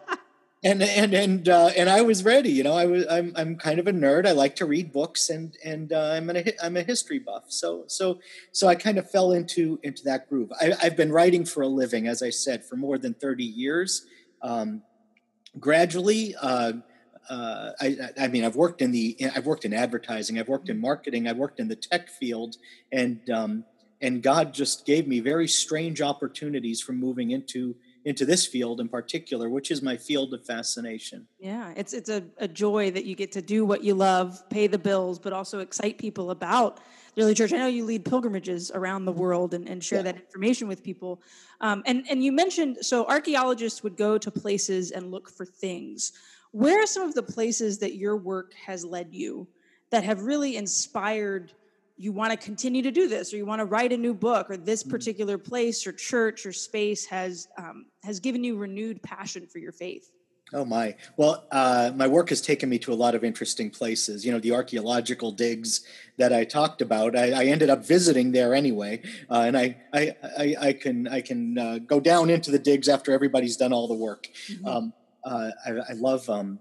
and 0.66 0.82
and 0.82 1.14
and 1.14 1.48
uh, 1.48 1.70
and 1.78 1.90
I 1.90 2.02
was 2.02 2.24
ready. 2.24 2.50
You 2.50 2.64
know, 2.64 2.74
I 2.74 2.86
was 2.86 3.06
I'm 3.08 3.34
I'm 3.36 3.56
kind 3.56 3.78
of 3.78 3.88
a 3.88 3.92
nerd. 3.92 4.26
I 4.26 4.32
like 4.32 4.56
to 4.58 4.66
read 4.66 4.92
books, 4.92 5.30
and 5.30 5.56
and 5.64 5.94
uh, 5.94 6.14
I'm 6.14 6.30
a 6.32 6.44
I'm 6.62 6.76
a 6.76 6.82
history 6.82 7.20
buff. 7.20 7.46
So 7.50 7.84
so 7.88 8.20
so 8.52 8.68
I 8.68 8.74
kind 8.74 8.98
of 8.98 9.10
fell 9.10 9.32
into 9.32 9.80
into 9.84 10.04
that 10.06 10.28
groove. 10.28 10.52
I, 10.60 10.74
have 10.80 10.98
been 10.98 11.12
writing 11.12 11.46
for 11.46 11.62
a 11.62 11.68
living, 11.68 12.08
as 12.08 12.24
I 12.24 12.32
said, 12.32 12.66
for 12.66 12.76
more 12.78 12.98
than 12.98 13.14
thirty 13.14 13.46
years. 13.46 14.08
Um, 14.42 14.82
gradually. 15.60 16.36
Uh, 16.42 16.74
uh, 17.30 17.72
I, 17.82 17.98
I, 18.20 18.28
mean, 18.28 18.44
I've 18.44 18.56
worked 18.56 18.84
in 18.84 18.92
the, 18.92 19.18
I've 19.36 19.48
worked 19.48 19.66
in 19.66 19.74
advertising, 19.74 20.38
I've 20.38 20.48
worked 20.48 20.70
in 20.70 20.80
marketing, 20.80 21.28
I've 21.28 21.38
worked 21.38 21.60
in 21.60 21.68
the 21.68 21.76
tech 21.76 22.08
field, 22.10 22.58
and 22.92 23.28
um, 23.32 23.64
and 24.06 24.22
God 24.22 24.54
just 24.54 24.86
gave 24.86 25.08
me 25.08 25.20
very 25.20 25.48
strange 25.48 26.00
opportunities 26.00 26.80
from 26.80 27.00
moving 27.00 27.32
into 27.32 27.76
into 28.06 28.24
this 28.24 28.46
field 28.46 28.80
in 28.80 28.88
particular, 28.88 29.50
which 29.50 29.72
is 29.72 29.82
my 29.82 29.98
field 29.98 30.32
of 30.36 30.46
fascination. 30.46 31.28
Yeah, 31.40 31.74
it's 31.76 31.92
it's 31.92 32.10
a, 32.10 32.24
a 32.38 32.48
joy 32.48 32.92
that 32.92 33.06
you 33.06 33.16
get 33.16 33.32
to 33.32 33.42
do 33.42 33.66
what 33.66 33.84
you 33.84 33.96
love, 33.96 34.48
pay 34.50 34.68
the 34.68 34.78
bills, 34.78 35.18
but 35.18 35.34
also 35.34 35.58
excite 35.58 35.98
people 35.98 36.30
about 36.30 36.80
the 37.16 37.24
early 37.24 37.34
church. 37.34 37.52
I 37.52 37.58
know 37.58 37.66
you 37.66 37.84
lead 37.84 38.06
pilgrimages 38.06 38.70
around 38.76 39.06
the 39.06 39.12
world 39.12 39.56
and, 39.56 39.68
and 39.68 39.84
share 39.84 40.00
yeah. 40.00 40.12
that 40.12 40.18
information 40.18 40.68
with 40.68 40.84
people. 40.84 41.24
Um, 41.62 41.82
and, 41.88 42.06
and 42.08 42.24
you 42.24 42.32
mentioned 42.32 42.78
so 42.82 43.06
archaeologists 43.08 43.82
would 43.82 43.98
go 43.98 44.20
to 44.20 44.30
places 44.30 44.92
and 44.92 45.10
look 45.10 45.28
for 45.28 45.46
things. 45.46 46.14
Where 46.52 46.84
are 46.84 46.88
some 46.88 47.04
of 47.04 47.16
the 47.16 47.24
places 47.24 47.80
that 47.80 47.96
your 47.96 48.18
work 48.18 48.54
has 48.54 48.86
led 48.86 49.08
you 49.12 49.48
that 49.90 50.04
have 50.04 50.22
really 50.22 50.58
inspired 50.58 51.54
you 51.98 52.12
want 52.12 52.32
to 52.32 52.38
continue 52.38 52.82
to 52.82 52.92
do 52.92 53.08
this 53.08 53.34
or 53.34 53.38
you 53.38 53.46
want 53.46 53.60
to 53.60 53.66
write 53.66 53.94
a 53.94 53.98
new 53.98 54.14
book 54.14 54.50
or 54.50 54.58
this 54.58 54.84
mm. 54.84 54.90
particular 54.90 55.38
place 55.38 55.88
or 55.88 55.94
church 55.94 56.46
or 56.46 56.52
space 56.52 57.06
has 57.06 57.48
um, 57.58 57.86
has 58.04 58.20
given 58.20 58.44
you 58.44 58.58
renewed 58.58 59.02
passion 59.02 59.48
for 59.48 59.60
your 59.60 59.72
faith 59.72 60.12
Oh 60.54 60.64
my! 60.64 60.96
Well, 61.18 61.44
uh, 61.52 61.92
my 61.96 62.08
work 62.08 62.30
has 62.30 62.40
taken 62.40 62.70
me 62.70 62.78
to 62.80 62.94
a 62.94 62.96
lot 62.96 63.16
of 63.16 63.24
interesting 63.24 63.72
places. 63.72 64.24
You 64.24 64.32
know, 64.32 64.40
the 64.40 64.52
archaeological 64.52 65.32
digs 65.32 65.84
that 66.18 66.32
I 66.32 66.46
talked 66.46 66.84
about. 66.84 67.16
I, 67.16 67.32
I 67.32 67.46
ended 67.46 67.72
up 67.72 67.84
visiting 67.84 68.32
there 68.32 68.54
anyway, 68.54 69.02
uh, 69.30 69.40
and 69.40 69.58
I, 69.58 69.76
I, 69.92 70.16
I, 70.38 70.56
I, 70.60 70.74
can 70.74 71.08
I 71.08 71.22
can 71.22 71.58
uh, 71.58 71.80
go 71.80 72.00
down 72.00 72.30
into 72.30 72.52
the 72.52 72.60
digs 72.60 72.88
after 72.88 73.12
everybody's 73.12 73.58
done 73.58 73.74
all 73.74 73.88
the 73.88 73.96
work. 73.96 74.30
Mm-hmm. 74.48 74.68
Um, 74.68 74.94
uh, 75.24 75.50
I, 75.66 75.72
I, 75.90 75.94
love 75.94 76.30
um, 76.30 76.60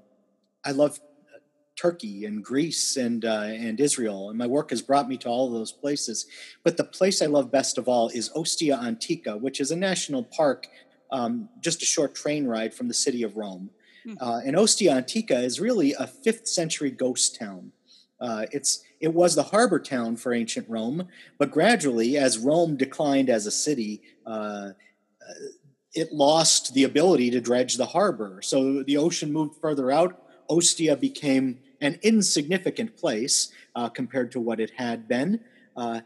I 0.64 0.70
love 0.70 0.98
Turkey 1.76 2.24
and 2.24 2.44
Greece 2.44 2.96
and 2.96 3.24
uh, 3.24 3.48
and 3.48 3.80
Israel, 3.80 4.30
and 4.30 4.38
my 4.38 4.46
work 4.46 4.70
has 4.70 4.82
brought 4.82 5.08
me 5.08 5.16
to 5.18 5.28
all 5.28 5.46
of 5.46 5.52
those 5.52 5.72
places. 5.72 6.26
But 6.62 6.76
the 6.76 6.84
place 6.84 7.20
I 7.20 7.26
love 7.26 7.50
best 7.50 7.78
of 7.78 7.88
all 7.88 8.08
is 8.08 8.30
Ostia 8.34 8.78
Antica, 8.80 9.36
which 9.36 9.60
is 9.60 9.70
a 9.70 9.76
national 9.76 10.24
park 10.24 10.68
um, 11.14 11.48
just 11.60 11.82
a 11.82 11.86
short 11.86 12.14
train 12.14 12.46
ride 12.46 12.74
from 12.74 12.88
the 12.88 12.94
city 12.94 13.22
of 13.22 13.36
Rome. 13.36 13.70
Hmm. 14.04 14.14
Uh, 14.20 14.40
and 14.44 14.56
Ostia 14.56 14.92
Antica 14.92 15.38
is 15.38 15.60
really 15.60 15.94
a 15.94 16.06
fifth 16.06 16.48
century 16.48 16.90
ghost 16.90 17.38
town. 17.38 17.72
Uh, 18.20 18.46
it's 18.52 18.82
it 19.00 19.12
was 19.12 19.34
the 19.34 19.42
harbor 19.42 19.78
town 19.78 20.16
for 20.16 20.32
ancient 20.32 20.68
Rome, 20.68 21.08
but 21.38 21.50
gradually, 21.50 22.16
as 22.16 22.38
Rome 22.38 22.76
declined 22.76 23.28
as 23.28 23.46
a 23.46 23.50
city, 23.50 24.00
uh, 24.24 24.70
it 25.92 26.12
lost 26.12 26.74
the 26.74 26.84
ability 26.84 27.30
to 27.30 27.40
dredge 27.40 27.76
the 27.76 27.86
harbor. 27.86 28.40
So 28.42 28.82
the 28.82 28.96
ocean 28.96 29.32
moved 29.32 29.60
further 29.60 29.90
out. 29.90 30.22
Ostia 30.48 30.96
became 30.96 31.58
an 31.84 31.98
insignificant 32.02 32.96
place 32.96 33.52
uh, 33.74 33.88
compared 33.88 34.32
to 34.32 34.40
what 34.40 34.60
it 34.60 34.72
had 34.76 35.08
been. 35.08 35.40
Uh, 35.76 36.00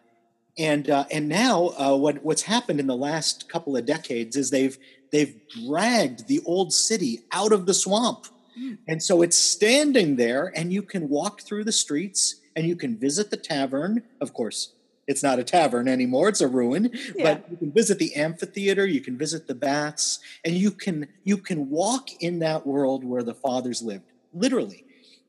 and 0.58 0.90
uh, 0.90 1.04
and 1.10 1.28
now 1.28 1.68
uh, 1.78 1.96
what 1.96 2.24
what's 2.24 2.42
happened 2.42 2.80
in 2.80 2.86
the 2.86 2.96
last 2.96 3.48
couple 3.48 3.76
of 3.76 3.86
decades 3.86 4.36
is 4.36 4.50
they've 4.50 4.76
they've 5.12 5.36
dragged 5.48 6.26
the 6.26 6.40
old 6.44 6.72
city 6.72 7.20
out 7.32 7.52
of 7.52 7.66
the 7.66 7.74
swamp, 7.74 8.26
mm. 8.58 8.76
and 8.88 9.02
so 9.02 9.22
it's 9.22 9.36
standing 9.36 10.16
there, 10.16 10.52
and 10.56 10.72
you 10.72 10.82
can 10.82 11.08
walk 11.08 11.42
through 11.42 11.64
the 11.64 11.72
streets 11.72 12.40
and 12.56 12.66
you 12.66 12.74
can 12.74 12.98
visit 12.98 13.30
the 13.30 13.36
tavern. 13.36 14.02
Of 14.20 14.34
course, 14.34 14.72
it's 15.06 15.22
not 15.22 15.38
a 15.38 15.44
tavern 15.44 15.86
anymore; 15.86 16.28
it's 16.28 16.40
a 16.40 16.48
ruin. 16.48 16.90
Yeah. 17.14 17.34
But 17.34 17.50
you 17.52 17.56
can 17.56 17.72
visit 17.72 18.00
the 18.00 18.16
amphitheater, 18.16 18.84
you 18.84 19.00
can 19.00 19.16
visit 19.16 19.46
the 19.46 19.54
baths, 19.54 20.18
and 20.44 20.54
you 20.54 20.72
can 20.72 21.06
you 21.22 21.36
can 21.36 21.70
walk 21.70 22.20
in 22.20 22.40
that 22.40 22.66
world 22.66 23.04
where 23.04 23.22
the 23.22 23.34
fathers 23.34 23.80
lived. 23.80 24.10
Literally, 24.34 24.84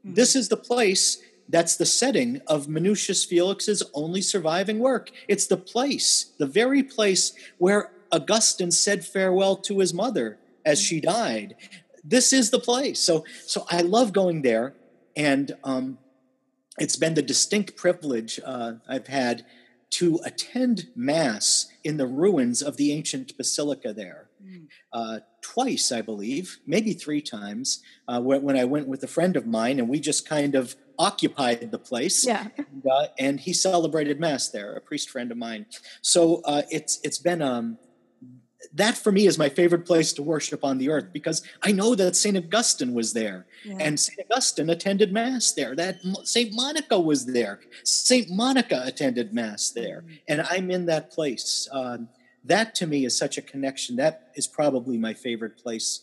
mm. 0.05 0.15
this 0.15 0.35
is 0.35 0.49
the 0.49 0.57
place 0.57 1.21
that's 1.49 1.75
the 1.77 1.85
setting 1.85 2.41
of 2.47 2.67
Minucius 2.67 3.27
Felix's 3.27 3.83
only 3.93 4.21
surviving 4.21 4.79
work. 4.79 5.09
It's 5.27 5.47
the 5.47 5.57
place, 5.57 6.31
the 6.37 6.45
very 6.45 6.83
place 6.83 7.33
where 7.57 7.91
Augustine 8.11 8.71
said 8.71 9.03
farewell 9.03 9.55
to 9.57 9.79
his 9.79 9.93
mother 9.93 10.37
as 10.63 10.79
she 10.79 11.01
died. 11.01 11.55
This 12.03 12.31
is 12.31 12.51
the 12.51 12.59
place. 12.59 12.99
So, 12.99 13.25
so 13.45 13.65
I 13.69 13.81
love 13.81 14.13
going 14.13 14.43
there, 14.43 14.75
and 15.15 15.51
um, 15.63 15.97
it's 16.79 16.95
been 16.95 17.15
the 17.15 17.21
distinct 17.21 17.75
privilege 17.75 18.39
uh, 18.45 18.73
I've 18.87 19.07
had 19.07 19.45
to 19.91 20.19
attend 20.23 20.87
mass 20.95 21.67
in 21.83 21.97
the 21.97 22.05
ruins 22.05 22.61
of 22.61 22.77
the 22.77 22.91
ancient 22.91 23.35
basilica 23.37 23.91
there. 23.91 24.29
Mm. 24.43 24.67
Uh, 24.93 25.19
twice, 25.41 25.91
I 25.91 26.01
believe, 26.01 26.59
maybe 26.65 26.93
three 26.93 27.21
times, 27.21 27.81
uh, 28.07 28.21
when, 28.21 28.41
when, 28.41 28.57
I 28.57 28.65
went 28.65 28.87
with 28.87 29.03
a 29.03 29.07
friend 29.07 29.35
of 29.35 29.45
mine, 29.45 29.79
and 29.79 29.89
we 29.89 29.99
just 29.99 30.27
kind 30.27 30.55
of 30.55 30.75
occupied 30.97 31.71
the 31.71 31.79
place. 31.79 32.25
Yeah. 32.25 32.47
And, 32.57 32.85
uh, 32.89 33.07
and, 33.17 33.39
he 33.39 33.53
celebrated 33.53 34.19
mass 34.19 34.49
there, 34.49 34.73
a 34.73 34.81
priest 34.81 35.09
friend 35.09 35.31
of 35.31 35.37
mine. 35.37 35.65
So 36.01 36.41
uh, 36.45 36.63
it's 36.69 36.99
it's 37.03 37.19
been 37.19 37.41
um, 37.41 37.77
that 38.73 38.97
for 38.97 39.11
me 39.11 39.25
is 39.25 39.37
my 39.37 39.49
favorite 39.49 39.85
place 39.85 40.13
to 40.13 40.23
worship 40.23 40.63
on 40.63 40.77
the 40.77 40.89
earth 40.89 41.07
because 41.13 41.41
I 41.63 41.71
know 41.71 41.95
that 41.95 42.15
Saint 42.15 42.37
Augustine 42.37 42.93
was 42.93 43.13
there, 43.13 43.45
yeah. 43.63 43.77
and 43.79 43.99
Saint 43.99 44.19
Augustine 44.29 44.69
attended 44.69 45.11
mass 45.11 45.53
there. 45.53 45.75
That 45.75 45.99
Saint 46.23 46.53
Monica 46.53 46.99
was 46.99 47.25
there. 47.25 47.59
Saint 47.83 48.29
Monica 48.29 48.83
attended 48.85 49.33
mass 49.33 49.71
there, 49.71 50.01
mm-hmm. 50.01 50.15
and 50.27 50.41
I'm 50.49 50.69
in 50.71 50.85
that 50.87 51.11
place. 51.11 51.67
Um, 51.71 52.09
that 52.43 52.75
to 52.75 52.87
me 52.87 53.05
is 53.05 53.17
such 53.17 53.37
a 53.37 53.41
connection. 53.41 53.97
That 53.97 54.31
is 54.35 54.47
probably 54.47 54.97
my 54.97 55.13
favorite 55.13 55.57
place 55.57 56.01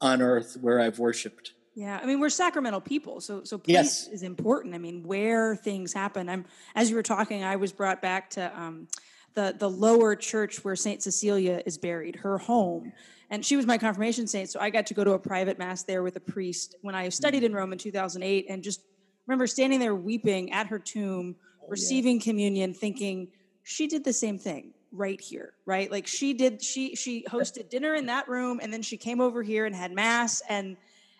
on 0.00 0.22
earth 0.22 0.56
where 0.60 0.80
I've 0.80 0.98
worshipped. 0.98 1.52
Yeah, 1.74 2.00
I 2.02 2.06
mean 2.06 2.20
we're 2.20 2.30
sacramental 2.30 2.80
people, 2.80 3.20
so 3.20 3.44
so 3.44 3.58
place 3.58 3.74
yes. 3.74 4.08
is 4.08 4.22
important. 4.22 4.74
I 4.74 4.78
mean 4.78 5.02
where 5.02 5.56
things 5.56 5.92
happen. 5.92 6.28
I'm 6.28 6.46
as 6.74 6.88
you 6.88 6.96
were 6.96 7.02
talking, 7.02 7.44
I 7.44 7.56
was 7.56 7.72
brought 7.72 8.00
back 8.00 8.30
to 8.30 8.58
um, 8.58 8.88
the 9.34 9.54
the 9.58 9.68
lower 9.68 10.16
church 10.16 10.64
where 10.64 10.74
Saint 10.74 11.02
Cecilia 11.02 11.62
is 11.66 11.76
buried, 11.76 12.16
her 12.16 12.38
home, 12.38 12.92
and 13.28 13.44
she 13.44 13.56
was 13.56 13.66
my 13.66 13.76
confirmation 13.76 14.26
saint. 14.26 14.48
So 14.48 14.58
I 14.58 14.70
got 14.70 14.86
to 14.86 14.94
go 14.94 15.04
to 15.04 15.12
a 15.12 15.18
private 15.18 15.58
mass 15.58 15.82
there 15.82 16.02
with 16.02 16.16
a 16.16 16.20
priest 16.20 16.76
when 16.80 16.94
I 16.94 17.10
studied 17.10 17.44
in 17.44 17.52
Rome 17.52 17.72
in 17.72 17.78
2008, 17.78 18.46
and 18.48 18.62
just 18.62 18.80
remember 19.26 19.46
standing 19.46 19.78
there 19.78 19.94
weeping 19.94 20.52
at 20.52 20.68
her 20.68 20.78
tomb, 20.78 21.36
oh, 21.62 21.66
receiving 21.68 22.16
yeah. 22.16 22.24
communion, 22.24 22.72
thinking 22.72 23.28
she 23.64 23.86
did 23.86 24.02
the 24.02 24.14
same 24.14 24.38
thing 24.38 24.72
right 24.96 25.20
here 25.20 25.52
right? 25.66 25.90
Like 25.90 26.06
she 26.06 26.32
did 26.32 26.62
she 26.62 26.94
she 26.94 27.24
hosted 27.24 27.68
dinner 27.68 27.94
in 27.94 28.06
that 28.06 28.28
room 28.28 28.60
and 28.62 28.72
then 28.72 28.82
she 28.82 28.96
came 28.96 29.20
over 29.20 29.42
here 29.42 29.66
and 29.66 29.74
had 29.74 29.92
mass 29.92 30.40
and 30.48 30.76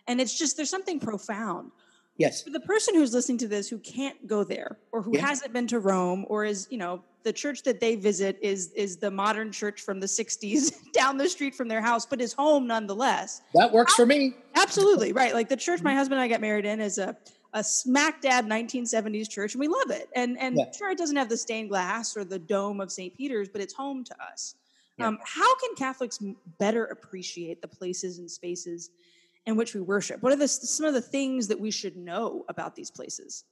and 0.07 0.21
it's 0.21 0.39
just 0.39 0.57
there's 0.57 0.71
something 0.71 1.01
profound. 1.01 1.73
Yes. 2.17 2.43
For 2.43 2.51
the 2.51 2.61
person 2.61 2.95
who's 2.95 3.13
listening 3.13 3.39
to 3.39 3.49
this 3.49 3.69
who 3.69 3.79
can't 3.79 4.27
go 4.27 4.43
there 4.45 4.79
or 4.93 5.03
who 5.03 5.19
hasn't 5.19 5.53
been 5.53 5.67
to 5.67 5.81
rome 5.81 6.25
or 6.29 6.45
is 6.47 6.67
you 6.71 6.79
know 6.79 7.03
the 7.25 7.33
church 7.33 7.63
that 7.65 7.81
they 7.81 7.97
visit 7.97 8.39
is 8.41 8.73
is 8.73 8.97
the 8.97 9.11
modern 9.11 9.51
church 9.51 9.83
from 9.83 9.99
the 10.01 10.07
60s 10.07 10.73
down 10.93 11.19
the 11.19 11.29
street 11.29 11.55
from 11.55 11.69
their 11.69 11.83
house 11.83 12.07
but 12.07 12.21
is 12.21 12.33
home 12.33 12.67
nonetheless. 12.67 13.43
That 13.53 13.73
works 13.73 13.95
for 13.95 14.07
me. 14.07 14.35
Absolutely 14.55 15.13
right. 15.13 15.35
Like 15.35 15.49
the 15.49 15.57
church 15.57 15.83
my 15.83 15.95
husband 15.95 16.21
and 16.21 16.25
i 16.25 16.29
got 16.29 16.41
married 16.41 16.65
in 16.65 16.81
is 16.81 16.99
a 16.99 17.17
a 17.53 17.63
smack 17.63 18.21
dab 18.21 18.47
1970s 18.47 19.29
church 19.29 19.55
and 19.55 19.61
we 19.61 19.69
love 19.69 19.91
it 19.91 20.09
and 20.15 20.39
and 20.39 20.57
yeah. 20.57 20.65
sure 20.77 20.91
it 20.91 20.99
doesn't 20.99 21.17
have 21.17 21.29
the 21.29 21.37
stained 21.37 21.69
glass 21.69 22.17
or 22.17 22.25
the 22.25 22.39
dome 22.39 22.81
of 22.81 22.91
st 22.91 23.17
peter's 23.17 23.49
but 23.49 23.61
it's 23.61 23.75
home 23.75 24.05
to 24.05 24.15
us 24.23 24.57
yeah. 24.99 25.07
um, 25.07 25.19
how 25.25 25.55
can 25.57 25.75
catholics 25.77 26.19
better 26.59 26.85
appreciate 26.87 27.63
the 27.63 27.69
places 27.69 28.19
and 28.19 28.31
spaces 28.31 28.91
in 29.47 29.57
which 29.57 29.75
we 29.75 29.81
worship? 29.81 30.23
What 30.23 30.33
are 30.33 30.37
the, 30.37 30.49
some 30.49 30.87
of 30.87 30.95
the 30.95 31.01
things 31.01 31.49
that 31.49 31.59
we 31.59 31.71
should 31.71 31.97
know 31.97 32.45
about 32.49 32.75
these 32.75 32.91
places? 32.91 33.45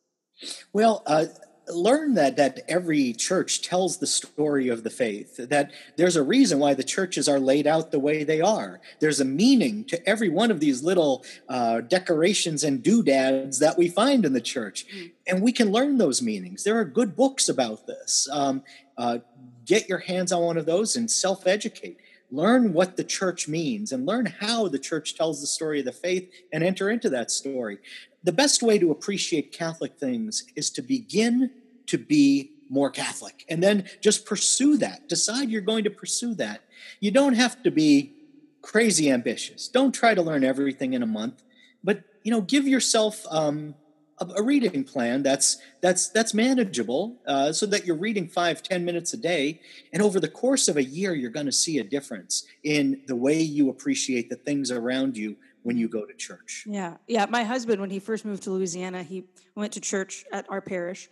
Well, 0.73 1.03
uh, 1.07 1.27
learn 1.69 2.15
that 2.15 2.37
that 2.37 2.61
every 2.69 3.13
church 3.13 3.63
tells 3.63 3.99
the 3.99 4.07
story 4.07 4.69
of 4.69 4.83
the 4.83 4.91
faith 4.91 5.37
that 5.37 5.71
there's 5.97 6.17
a 6.17 6.23
reason 6.23 6.59
why 6.59 6.75
the 6.75 6.85
churches 6.85 7.29
are 7.29 7.41
laid 7.41 7.67
out 7.67 7.91
the 7.91 7.99
way 7.99 8.25
they 8.25 8.41
are. 8.41 8.81
There's 9.01 9.21
a 9.21 9.25
meaning 9.25 9.85
to 9.85 10.09
every 10.09 10.29
one 10.29 10.51
of 10.51 10.61
these 10.61 10.83
little 10.83 11.25
uh, 11.49 11.81
decorations 11.81 12.65
and 12.65 12.83
doodads 12.83 13.59
that 13.61 13.79
we 13.79 13.89
find 13.89 14.25
in 14.25 14.33
the 14.33 14.41
church. 14.41 14.87
Mm. 14.95 15.13
and 15.27 15.43
we 15.43 15.53
can 15.53 15.73
learn 15.73 15.97
those 15.97 16.21
meanings. 16.21 16.65
There 16.65 16.79
are 16.79 16.85
good 16.85 17.17
books 17.17 17.49
about 17.49 17.87
this. 17.87 18.29
Um, 18.31 18.63
uh, 18.99 19.19
get 19.65 19.89
your 19.89 19.99
hands 19.99 20.33
on 20.33 20.43
one 20.43 20.59
of 20.59 20.67
those 20.67 20.97
and 20.97 21.11
self-educate 21.11 21.99
learn 22.35 22.73
what 22.73 22.97
the 22.97 23.05
church 23.05 23.49
means 23.49 23.93
and 23.93 24.07
learn 24.07 24.27
how 24.27 24.69
the 24.69 24.79
church 24.79 25.15
tells 25.15 25.41
the 25.41 25.47
story 25.47 25.81
of 25.81 25.85
the 25.85 25.93
faith 25.93 26.31
and 26.53 26.65
enter 26.65 26.91
into 26.91 27.09
that 27.11 27.31
story. 27.31 27.79
The 28.23 28.33
best 28.33 28.63
way 28.63 28.79
to 28.79 28.91
appreciate 28.91 29.53
Catholic 29.53 29.97
things 29.99 30.45
is 30.57 30.71
to 30.71 30.83
begin 30.83 31.51
to 31.87 31.99
be 31.99 32.51
more 32.69 32.91
Catholic 32.91 33.45
and 33.49 33.63
then 33.63 33.85
just 34.01 34.27
pursue 34.27 34.77
that. 34.79 35.09
Decide 35.09 35.51
you're 35.51 35.61
going 35.61 35.85
to 35.85 35.91
pursue 35.91 36.35
that. 36.35 36.63
You 37.01 37.11
don't 37.11 37.35
have 37.35 37.63
to 37.63 37.71
be 37.71 38.15
crazy 38.63 39.11
ambitious. 39.11 39.69
Don't 39.69 39.93
try 39.93 40.15
to 40.15 40.23
learn 40.23 40.43
everything 40.43 40.95
in 40.95 41.03
a 41.03 41.07
month, 41.07 41.43
but 41.83 42.03
you 42.23 42.31
know, 42.31 42.41
give 42.41 42.67
yourself 42.67 43.25
um, 43.31 43.75
a, 44.19 44.43
reading 44.43 44.85
plan 44.85 45.23
that's 45.23 45.59
that's 45.81 46.09
that's 46.09 46.35
manageable 46.35 47.17
uh, 47.27 47.53
so 47.53 47.67
that 47.67 47.85
you're 47.87 47.97
reading 47.97 48.29
five 48.29 48.63
ten 48.63 48.85
minutes 48.85 49.13
a 49.13 49.17
day 49.17 49.61
and 49.93 50.03
over 50.03 50.21
the 50.21 50.29
course 50.29 50.69
of 50.69 50.77
a 50.77 50.85
year 50.85 51.15
you're 51.15 51.31
going 51.31 51.47
to 51.47 51.53
see 51.53 51.79
a 51.79 51.85
difference 51.85 52.45
in 52.63 53.01
the 53.07 53.17
way 53.17 53.41
you 53.41 53.71
appreciate 53.71 54.31
the 54.31 54.37
things 54.37 54.71
around 54.71 55.17
you 55.17 55.37
when 55.63 55.79
you 55.79 55.89
go 55.89 56.05
to 56.05 56.15
church. 56.15 56.65
Yeah 56.67 56.97
yeah 57.09 57.27
my 57.27 57.45
husband 57.45 57.81
when 57.81 57.91
he 57.91 57.99
first 57.99 58.25
moved 58.25 58.43
to 58.45 58.51
louisiana 58.51 59.03
he 59.03 59.25
went 59.55 59.73
to 59.73 59.81
church 59.81 60.25
at 60.33 60.47
our 60.49 60.61
parish 60.61 61.09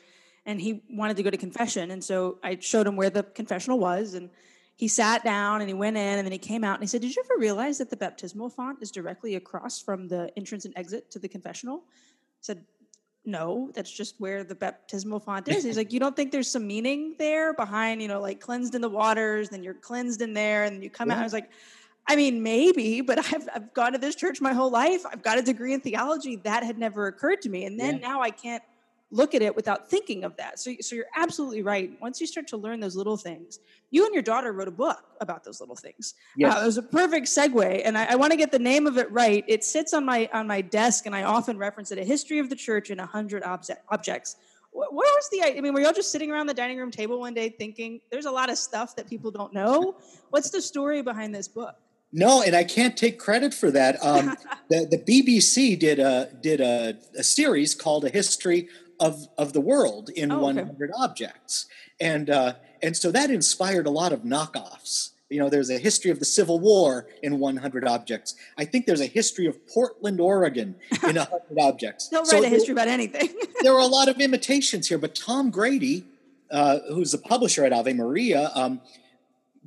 and 0.46 0.60
he 0.60 0.82
wanted 0.90 1.16
to 1.16 1.22
go 1.22 1.30
to 1.30 1.36
confession 1.36 1.90
and 1.90 2.02
so 2.02 2.38
i 2.42 2.56
showed 2.58 2.86
him 2.86 2.96
where 2.96 3.10
the 3.10 3.22
confessional 3.22 3.78
was 3.78 4.14
and 4.14 4.30
he 4.76 4.88
sat 4.88 5.22
down 5.22 5.60
and 5.60 5.68
he 5.68 5.74
went 5.74 5.96
in 5.96 6.18
and 6.18 6.26
then 6.26 6.32
he 6.32 6.38
came 6.38 6.64
out 6.64 6.74
and 6.74 6.82
he 6.82 6.86
said 6.86 7.00
did 7.00 7.14
you 7.14 7.22
ever 7.24 7.38
realize 7.38 7.78
that 7.78 7.90
the 7.90 7.96
baptismal 7.96 8.48
font 8.48 8.78
is 8.80 8.90
directly 8.90 9.34
across 9.36 9.80
from 9.80 10.08
the 10.08 10.30
entrance 10.36 10.64
and 10.64 10.76
exit 10.76 11.10
to 11.10 11.18
the 11.18 11.28
confessional? 11.28 11.84
I 11.86 12.40
said 12.40 12.64
no, 13.24 13.70
that's 13.74 13.90
just 13.90 14.16
where 14.18 14.44
the 14.44 14.54
baptismal 14.54 15.20
font 15.20 15.48
is. 15.48 15.64
He's 15.64 15.76
like, 15.82 15.92
you 15.92 16.00
don't 16.00 16.16
think 16.16 16.32
there's 16.32 16.50
some 16.50 16.66
meaning 16.66 17.14
there 17.18 17.54
behind, 17.54 18.02
you 18.02 18.08
know, 18.08 18.20
like 18.20 18.40
cleansed 18.40 18.74
in 18.74 18.80
the 18.80 18.88
waters, 18.88 19.48
then 19.48 19.62
you're 19.62 19.74
cleansed 19.74 20.22
in 20.22 20.34
there, 20.34 20.64
and 20.64 20.82
you 20.82 20.90
come 20.90 21.08
yeah. 21.08 21.16
out. 21.16 21.20
I 21.20 21.24
was 21.24 21.32
like, 21.32 21.50
I 22.08 22.16
mean, 22.16 22.42
maybe, 22.42 23.00
but 23.00 23.18
I've, 23.32 23.48
I've 23.54 23.74
gone 23.74 23.92
to 23.92 23.98
this 23.98 24.14
church 24.14 24.40
my 24.40 24.52
whole 24.52 24.70
life. 24.70 25.04
I've 25.10 25.22
got 25.22 25.38
a 25.38 25.42
degree 25.42 25.72
in 25.72 25.80
theology. 25.80 26.36
That 26.36 26.64
had 26.64 26.78
never 26.78 27.06
occurred 27.06 27.42
to 27.42 27.48
me. 27.48 27.64
And 27.64 27.78
then 27.78 28.00
yeah. 28.00 28.08
now 28.08 28.20
I 28.22 28.30
can't 28.30 28.62
look 29.12 29.34
at 29.34 29.42
it 29.42 29.54
without 29.54 29.88
thinking 29.88 30.24
of 30.24 30.36
that. 30.38 30.58
So, 30.58 30.72
so 30.80 30.96
you're 30.96 31.06
absolutely 31.14 31.62
right. 31.62 31.92
Once 32.00 32.20
you 32.20 32.26
start 32.26 32.48
to 32.48 32.56
learn 32.56 32.80
those 32.80 32.96
little 32.96 33.16
things, 33.16 33.60
you 33.90 34.04
and 34.04 34.12
your 34.14 34.22
daughter 34.22 34.52
wrote 34.52 34.68
a 34.68 34.72
book 34.72 35.04
about 35.20 35.44
those 35.44 35.60
little 35.60 35.76
things. 35.76 36.14
Yeah, 36.36 36.54
uh, 36.54 36.62
it 36.62 36.66
was 36.66 36.78
a 36.78 36.82
perfect 36.82 37.26
segue, 37.26 37.82
and 37.84 37.96
I, 37.96 38.12
I 38.12 38.14
want 38.16 38.32
to 38.32 38.36
get 38.36 38.50
the 38.50 38.58
name 38.58 38.86
of 38.86 38.96
it 38.96 39.10
right. 39.12 39.44
It 39.46 39.62
sits 39.62 39.92
on 39.92 40.04
my 40.04 40.28
on 40.32 40.46
my 40.46 40.62
desk, 40.62 41.06
and 41.06 41.14
I 41.14 41.22
often 41.22 41.58
reference 41.58 41.92
it: 41.92 41.98
"A 41.98 42.04
History 42.04 42.38
of 42.38 42.48
the 42.48 42.56
Church 42.56 42.90
in 42.90 42.98
a 42.98 43.06
Hundred 43.06 43.44
Objects." 43.44 44.36
What 44.72 44.90
was 44.90 45.28
the? 45.30 45.42
I 45.44 45.60
mean, 45.60 45.74
were 45.74 45.80
y'all 45.80 45.92
just 45.92 46.10
sitting 46.10 46.30
around 46.30 46.46
the 46.46 46.54
dining 46.54 46.78
room 46.78 46.90
table 46.90 47.20
one 47.20 47.34
day 47.34 47.50
thinking, 47.50 48.00
"There's 48.10 48.24
a 48.24 48.30
lot 48.30 48.50
of 48.50 48.56
stuff 48.56 48.96
that 48.96 49.06
people 49.08 49.30
don't 49.30 49.52
know"? 49.52 49.96
What's 50.30 50.50
the 50.50 50.62
story 50.62 51.02
behind 51.02 51.34
this 51.34 51.46
book? 51.46 51.76
No, 52.12 52.42
and 52.42 52.54
I 52.54 52.64
can't 52.64 52.94
take 52.96 53.18
credit 53.18 53.54
for 53.54 53.70
that. 53.70 53.96
Um, 54.04 54.36
the, 54.68 54.86
the 54.90 54.98
BBC 54.98 55.78
did 55.78 55.98
a 55.98 56.30
did 56.40 56.60
a, 56.60 56.98
a, 57.16 57.22
series 57.22 57.74
called 57.74 58.04
"A 58.04 58.10
History 58.10 58.68
of 59.02 59.28
of 59.36 59.52
the 59.52 59.60
world 59.60 60.08
in 60.10 60.30
oh, 60.30 60.38
100 60.38 60.92
objects. 60.96 61.66
And 62.00 62.30
uh, 62.30 62.54
and 62.80 62.96
so 62.96 63.10
that 63.10 63.30
inspired 63.30 63.86
a 63.86 63.90
lot 63.90 64.12
of 64.12 64.20
knockoffs. 64.20 65.10
You 65.28 65.40
know 65.40 65.48
there's 65.48 65.70
a 65.70 65.78
history 65.78 66.10
of 66.10 66.18
the 66.20 66.24
civil 66.24 66.60
war 66.60 67.08
in 67.22 67.38
100 67.38 67.84
objects. 67.84 68.36
I 68.56 68.64
think 68.64 68.86
there's 68.86 69.00
a 69.00 69.06
history 69.06 69.46
of 69.46 69.66
portland 69.66 70.20
oregon 70.20 70.76
in 71.02 71.16
100 71.16 71.28
objects. 71.58 72.08
Don't 72.08 72.26
so 72.26 72.36
write 72.36 72.46
a 72.46 72.48
history 72.48 72.72
about 72.72 72.88
anything. 72.88 73.28
There 73.62 73.72
are 73.72 73.80
a 73.80 73.86
lot 73.86 74.08
of 74.08 74.20
imitations 74.20 74.88
here 74.88 74.98
but 74.98 75.14
tom 75.14 75.50
grady 75.50 76.04
uh, 76.50 76.80
who's 76.88 77.12
the 77.12 77.18
publisher 77.18 77.64
at 77.64 77.72
ave 77.72 77.92
maria 77.92 78.50
um, 78.54 78.80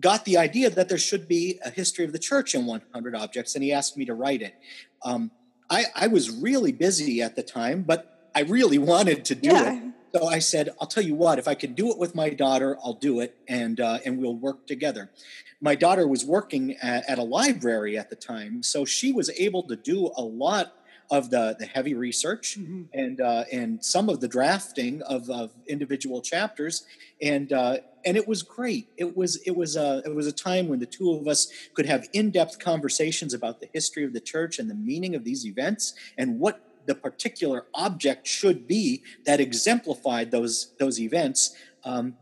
got 0.01 0.25
the 0.25 0.37
idea 0.37 0.69
that 0.69 0.89
there 0.89 0.97
should 0.97 1.29
be 1.29 1.59
a 1.63 1.69
history 1.69 2.03
of 2.03 2.11
the 2.11 2.19
church 2.19 2.53
in 2.53 2.65
100 2.65 3.15
objects 3.15 3.55
and 3.55 3.63
he 3.63 3.71
asked 3.71 3.95
me 3.95 4.03
to 4.05 4.13
write 4.13 4.41
it. 4.41 4.55
Um, 5.03 5.31
I, 5.69 5.85
I 5.95 6.07
was 6.07 6.29
really 6.29 6.73
busy 6.73 7.21
at 7.21 7.37
the 7.37 7.43
time 7.43 7.83
but 7.83 8.14
I 8.35 8.41
really 8.41 8.77
wanted 8.77 9.25
to 9.25 9.35
do 9.35 9.49
yeah. 9.49 9.73
it. 9.73 9.83
So 10.13 10.27
I 10.27 10.39
said, 10.39 10.69
I'll 10.79 10.87
tell 10.87 11.03
you 11.03 11.15
what, 11.15 11.39
if 11.39 11.47
I 11.47 11.55
can 11.55 11.73
do 11.73 11.91
it 11.91 11.97
with 11.97 12.15
my 12.15 12.29
daughter, 12.29 12.77
I'll 12.83 12.93
do 12.93 13.19
it 13.19 13.37
and 13.47 13.79
uh, 13.79 13.99
and 14.05 14.17
we'll 14.17 14.37
work 14.37 14.67
together. 14.67 15.09
My 15.61 15.75
daughter 15.75 16.07
was 16.07 16.23
working 16.23 16.75
at, 16.81 17.09
at, 17.09 17.17
a 17.17 17.23
library 17.23 17.97
at 17.97 18.09
the 18.09 18.15
time, 18.15 18.63
so 18.63 18.85
she 18.85 19.11
was 19.11 19.29
able 19.31 19.63
to 19.63 19.75
do 19.75 20.11
a 20.15 20.21
lot 20.21 20.73
of 21.11 21.29
the, 21.29 21.55
the 21.59 21.65
heavy 21.65 21.93
research 21.93 22.57
mm-hmm. 22.57 22.83
and 22.93 23.19
uh, 23.19 23.43
and 23.51 23.83
some 23.83 24.09
of 24.09 24.21
the 24.21 24.27
drafting 24.27 25.01
of, 25.01 25.29
of 25.29 25.51
individual 25.67 26.21
chapters 26.21 26.85
and 27.21 27.51
uh, 27.51 27.77
and 28.05 28.15
it 28.15 28.27
was 28.27 28.43
great. 28.43 28.87
It 28.97 29.17
was 29.17 29.37
it 29.45 29.55
was 29.55 29.75
a 29.75 30.01
it 30.05 30.13
was 30.13 30.27
a 30.27 30.31
time 30.31 30.67
when 30.67 30.79
the 30.79 30.85
two 30.85 31.11
of 31.11 31.27
us 31.27 31.51
could 31.73 31.87
have 31.87 32.07
in 32.13 32.31
depth 32.31 32.59
conversations 32.59 33.33
about 33.33 33.59
the 33.59 33.67
history 33.73 34.03
of 34.03 34.13
the 34.13 34.19
church 34.19 34.59
and 34.59 34.69
the 34.69 34.75
meaning 34.75 35.15
of 35.15 35.23
these 35.23 35.45
events 35.45 35.93
and 36.17 36.39
what 36.39 36.64
the 36.85 36.95
particular 36.95 37.65
object 37.73 38.27
should 38.27 38.67
be 38.67 39.03
that 39.25 39.39
exemplified 39.39 40.31
those 40.31 40.73
those 40.79 40.99
events. 40.99 41.55
Um, 41.83 42.15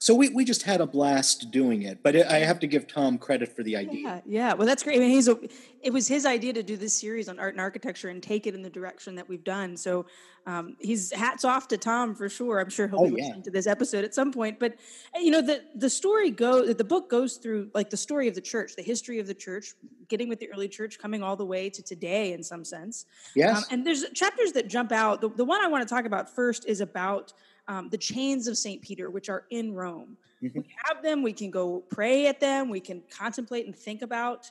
so 0.00 0.14
we, 0.14 0.30
we 0.30 0.44
just 0.44 0.64
had 0.64 0.80
a 0.80 0.86
blast 0.86 1.50
doing 1.52 1.82
it 1.82 2.02
but 2.02 2.16
i 2.16 2.38
have 2.38 2.58
to 2.58 2.66
give 2.66 2.86
tom 2.86 3.18
credit 3.18 3.54
for 3.54 3.62
the 3.62 3.76
idea. 3.76 4.00
Yeah, 4.00 4.20
yeah. 4.26 4.54
Well 4.54 4.66
that's 4.66 4.82
great. 4.82 4.96
I 4.96 5.00
mean 5.00 5.10
he's 5.10 5.28
a, 5.28 5.38
it 5.82 5.92
was 5.92 6.08
his 6.08 6.26
idea 6.26 6.52
to 6.54 6.62
do 6.62 6.76
this 6.76 6.94
series 6.94 7.28
on 7.28 7.38
art 7.38 7.54
and 7.54 7.60
architecture 7.60 8.08
and 8.08 8.22
take 8.22 8.46
it 8.46 8.54
in 8.54 8.62
the 8.62 8.70
direction 8.70 9.14
that 9.16 9.28
we've 9.28 9.44
done. 9.44 9.76
So 9.76 10.06
um, 10.46 10.76
he's 10.80 11.12
hats 11.12 11.44
off 11.44 11.68
to 11.68 11.76
tom 11.76 12.14
for 12.14 12.28
sure. 12.28 12.60
I'm 12.60 12.70
sure 12.70 12.88
he'll 12.88 13.00
oh, 13.00 13.04
be 13.04 13.22
listening 13.22 13.42
to 13.42 13.50
this 13.50 13.66
episode 13.66 14.04
at 14.04 14.14
some 14.14 14.32
point. 14.32 14.58
But 14.58 14.76
you 15.14 15.30
know 15.30 15.42
the 15.42 15.62
the 15.74 15.90
story 15.90 16.30
goes 16.30 16.74
the 16.74 16.84
book 16.84 17.10
goes 17.10 17.36
through 17.36 17.70
like 17.74 17.90
the 17.90 17.96
story 17.96 18.28
of 18.28 18.34
the 18.34 18.40
church 18.40 18.76
the 18.76 18.82
history 18.82 19.18
of 19.18 19.26
the 19.26 19.34
church 19.34 19.74
getting 20.08 20.28
with 20.28 20.40
the 20.40 20.50
early 20.52 20.68
church 20.68 20.98
coming 20.98 21.22
all 21.22 21.36
the 21.36 21.44
way 21.44 21.70
to 21.70 21.82
today 21.82 22.32
in 22.32 22.42
some 22.42 22.64
sense. 22.64 23.06
Yes. 23.34 23.58
Um, 23.58 23.64
and 23.70 23.86
there's 23.86 24.04
chapters 24.10 24.52
that 24.52 24.68
jump 24.68 24.92
out. 24.92 25.20
The, 25.20 25.28
the 25.28 25.44
one 25.44 25.62
i 25.62 25.68
want 25.68 25.86
to 25.86 25.94
talk 25.94 26.04
about 26.04 26.34
first 26.34 26.66
is 26.66 26.80
about 26.80 27.32
um, 27.70 27.88
the 27.88 27.98
chains 27.98 28.48
of 28.48 28.58
St. 28.58 28.82
Peter, 28.82 29.10
which 29.10 29.28
are 29.28 29.44
in 29.50 29.72
Rome. 29.72 30.16
Mm-hmm. 30.42 30.58
We 30.58 30.74
have 30.84 31.02
them, 31.04 31.22
we 31.22 31.32
can 31.32 31.50
go 31.50 31.84
pray 31.88 32.26
at 32.26 32.40
them, 32.40 32.68
we 32.68 32.80
can 32.80 33.00
contemplate 33.16 33.66
and 33.66 33.76
think 33.76 34.02
about 34.02 34.50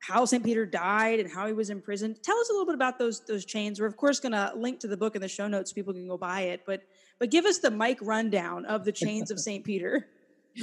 how 0.00 0.26
St. 0.26 0.44
Peter 0.44 0.66
died 0.66 1.18
and 1.18 1.32
how 1.32 1.46
he 1.46 1.54
was 1.54 1.70
imprisoned. 1.70 2.22
Tell 2.22 2.38
us 2.38 2.50
a 2.50 2.52
little 2.52 2.66
bit 2.66 2.74
about 2.74 2.98
those 2.98 3.20
those 3.20 3.46
chains. 3.46 3.80
We're 3.80 3.86
of 3.86 3.96
course 3.96 4.20
going 4.20 4.32
to 4.32 4.52
link 4.54 4.80
to 4.80 4.86
the 4.86 4.98
book 4.98 5.16
in 5.16 5.22
the 5.22 5.28
show 5.28 5.48
notes 5.48 5.70
so 5.70 5.74
people 5.74 5.94
can 5.94 6.06
go 6.06 6.18
buy 6.18 6.42
it, 6.42 6.64
but 6.66 6.82
but 7.18 7.30
give 7.30 7.46
us 7.46 7.58
the 7.58 7.70
Mike 7.70 7.98
rundown 8.02 8.66
of 8.66 8.84
the 8.84 8.92
chains 8.92 9.30
of 9.30 9.40
St. 9.48 9.64
Peter. 9.64 10.06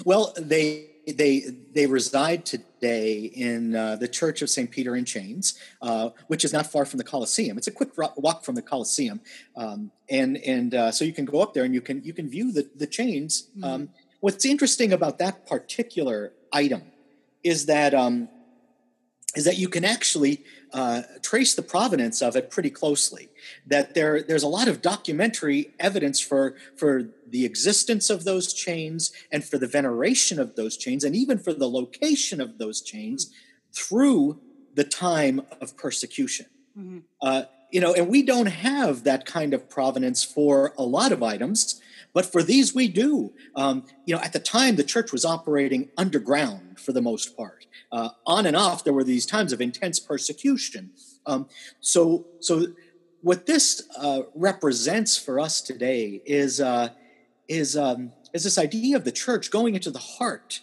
Well, 0.04 0.34
they 0.38 0.88
they 1.08 1.46
they 1.72 1.86
reside 1.86 2.46
today 2.46 3.32
in 3.36 3.76
uh, 3.76 3.96
the 3.96 4.08
Church 4.08 4.42
of 4.42 4.50
St. 4.50 4.70
Peter 4.70 4.96
in 4.96 5.06
Chains, 5.06 5.60
uh, 5.82 6.10
which 6.28 6.44
is 6.44 6.52
not 6.52 6.68
far 6.68 6.86
from 6.86 6.98
the 6.98 7.04
Colosseum. 7.04 7.58
It's 7.58 7.68
a 7.68 7.72
quick 7.72 7.92
walk 7.98 8.44
from 8.44 8.56
the 8.56 8.62
Colosseum, 8.62 9.22
um, 9.56 9.92
and 10.10 10.38
and 10.38 10.74
uh, 10.74 10.92
so 10.92 11.06
you 11.06 11.14
can 11.14 11.26
go 11.26 11.42
up 11.42 11.54
there 11.54 11.64
and 11.64 11.74
you 11.74 11.82
can 11.82 12.04
you 12.04 12.14
can 12.14 12.30
view 12.30 12.52
the 12.52 12.70
the 12.76 12.88
chains. 12.88 13.50
Mm-hmm. 13.52 13.64
Um, 13.64 13.90
what's 14.20 14.46
interesting 14.46 14.94
about 14.94 15.20
that 15.20 15.46
particular 15.46 16.34
item 16.52 16.84
is 17.44 17.68
that 17.68 17.94
um, 17.94 18.28
is 19.36 19.46
that 19.46 19.58
you 19.58 19.68
can 19.68 19.84
actually 19.84 20.44
uh, 20.74 21.04
trace 21.22 21.56
the 21.56 21.62
provenance 21.62 22.22
of 22.22 22.36
it 22.36 22.50
pretty 22.50 22.70
closely. 22.70 23.30
That 23.66 23.94
there, 23.94 24.22
there's 24.22 24.44
a 24.44 24.48
lot 24.48 24.68
of 24.68 24.82
documentary 24.82 25.72
evidence 25.80 26.20
for, 26.20 26.56
for 26.76 27.10
the 27.28 27.46
existence 27.46 28.10
of 28.10 28.24
those 28.24 28.54
chains 28.54 29.12
and 29.32 29.44
for 29.44 29.58
the 29.58 29.68
veneration 29.68 30.40
of 30.40 30.56
those 30.56 30.78
chains 30.78 31.04
and 31.04 31.16
even 31.16 31.38
for 31.38 31.54
the 31.54 31.70
location 31.70 32.42
of 32.42 32.58
those 32.58 32.82
chains 32.82 33.32
through 33.74 34.40
the 34.74 34.84
time 34.84 35.42
of 35.62 35.78
persecution. 35.78 36.48
Mm-hmm. 36.78 37.00
Uh, 37.22 37.44
you 37.72 37.82
know, 37.82 37.94
and 37.94 38.08
we 38.08 38.22
don't 38.22 38.48
have 38.48 39.04
that 39.04 39.26
kind 39.26 39.54
of 39.54 39.70
provenance 39.70 40.24
for 40.24 40.74
a 40.78 40.84
lot 40.84 41.12
of 41.12 41.24
items. 41.24 41.82
But 42.16 42.26
for 42.26 42.42
these, 42.42 42.74
we 42.74 42.88
do. 42.88 43.34
Um, 43.58 43.84
you 44.06 44.16
know, 44.16 44.22
at 44.22 44.32
the 44.32 44.40
time, 44.40 44.78
the 44.78 44.86
church 44.86 45.12
was 45.12 45.26
operating 45.26 45.90
underground 45.98 46.80
for 46.80 46.94
the 46.94 47.02
most 47.02 47.36
part. 47.36 47.68
Uh, 47.92 48.10
on 48.26 48.46
and 48.46 48.56
off, 48.56 48.86
there 48.86 48.94
were 48.94 49.04
these 49.04 49.26
times 49.26 49.52
of 49.52 49.60
intense 49.60 50.00
persecution. 50.00 50.92
Um, 51.26 51.50
so, 51.82 52.26
so 52.40 52.68
what 53.22 53.46
this 53.46 53.84
uh, 54.00 54.22
represents 54.34 55.18
for 55.18 55.42
us 55.42 55.60
today 55.60 56.22
is 56.26 56.62
uh, 56.62 56.90
is 57.50 57.76
um, 57.76 58.14
is 58.34 58.46
this 58.46 58.58
idea 58.58 58.96
of 58.96 59.04
the 59.04 59.12
church 59.12 59.52
going 59.52 59.76
into 59.76 59.92
the 59.92 60.00
heart 60.00 60.62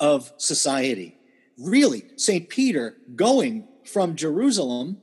of 0.00 0.32
society. 0.38 1.18
Really, 1.58 2.04
Saint 2.16 2.48
Peter 2.48 2.96
going 3.14 3.68
from 3.84 4.16
Jerusalem 4.16 5.02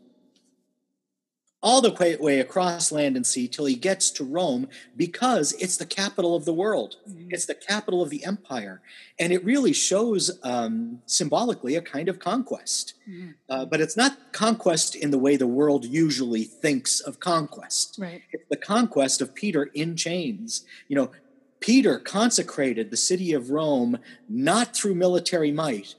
all 1.63 1.81
the 1.81 2.17
way 2.19 2.39
across 2.39 2.91
land 2.91 3.15
and 3.15 3.25
sea 3.25 3.47
till 3.47 3.65
he 3.65 3.75
gets 3.75 4.09
to 4.09 4.23
Rome 4.23 4.67
because 4.97 5.53
it's 5.53 5.77
the 5.77 5.85
capital 5.85 6.35
of 6.35 6.45
the 6.45 6.53
world. 6.53 6.95
Mm-hmm. 7.07 7.29
It's 7.29 7.45
the 7.45 7.55
capital 7.55 8.01
of 8.01 8.09
the 8.09 8.25
empire. 8.25 8.81
And 9.19 9.31
it 9.31 9.45
really 9.45 9.73
shows 9.73 10.39
um, 10.43 11.01
symbolically 11.05 11.75
a 11.75 11.81
kind 11.81 12.09
of 12.09 12.17
conquest. 12.17 12.95
Mm-hmm. 13.07 13.29
Uh, 13.47 13.65
but 13.65 13.79
it's 13.79 13.95
not 13.95 14.31
conquest 14.31 14.95
in 14.95 15.11
the 15.11 15.19
way 15.19 15.35
the 15.35 15.47
world 15.47 15.85
usually 15.85 16.43
thinks 16.43 16.99
of 16.99 17.19
conquest. 17.19 17.97
Right. 17.99 18.23
It's 18.31 18.49
the 18.49 18.57
conquest 18.57 19.21
of 19.21 19.35
Peter 19.35 19.65
in 19.75 19.95
chains. 19.95 20.65
You 20.87 20.95
know, 20.95 21.11
Peter 21.59 21.99
consecrated 21.99 22.89
the 22.89 22.97
city 22.97 23.33
of 23.33 23.51
Rome 23.51 23.99
not 24.27 24.75
through 24.75 24.95
military 24.95 25.51
might, 25.51 25.93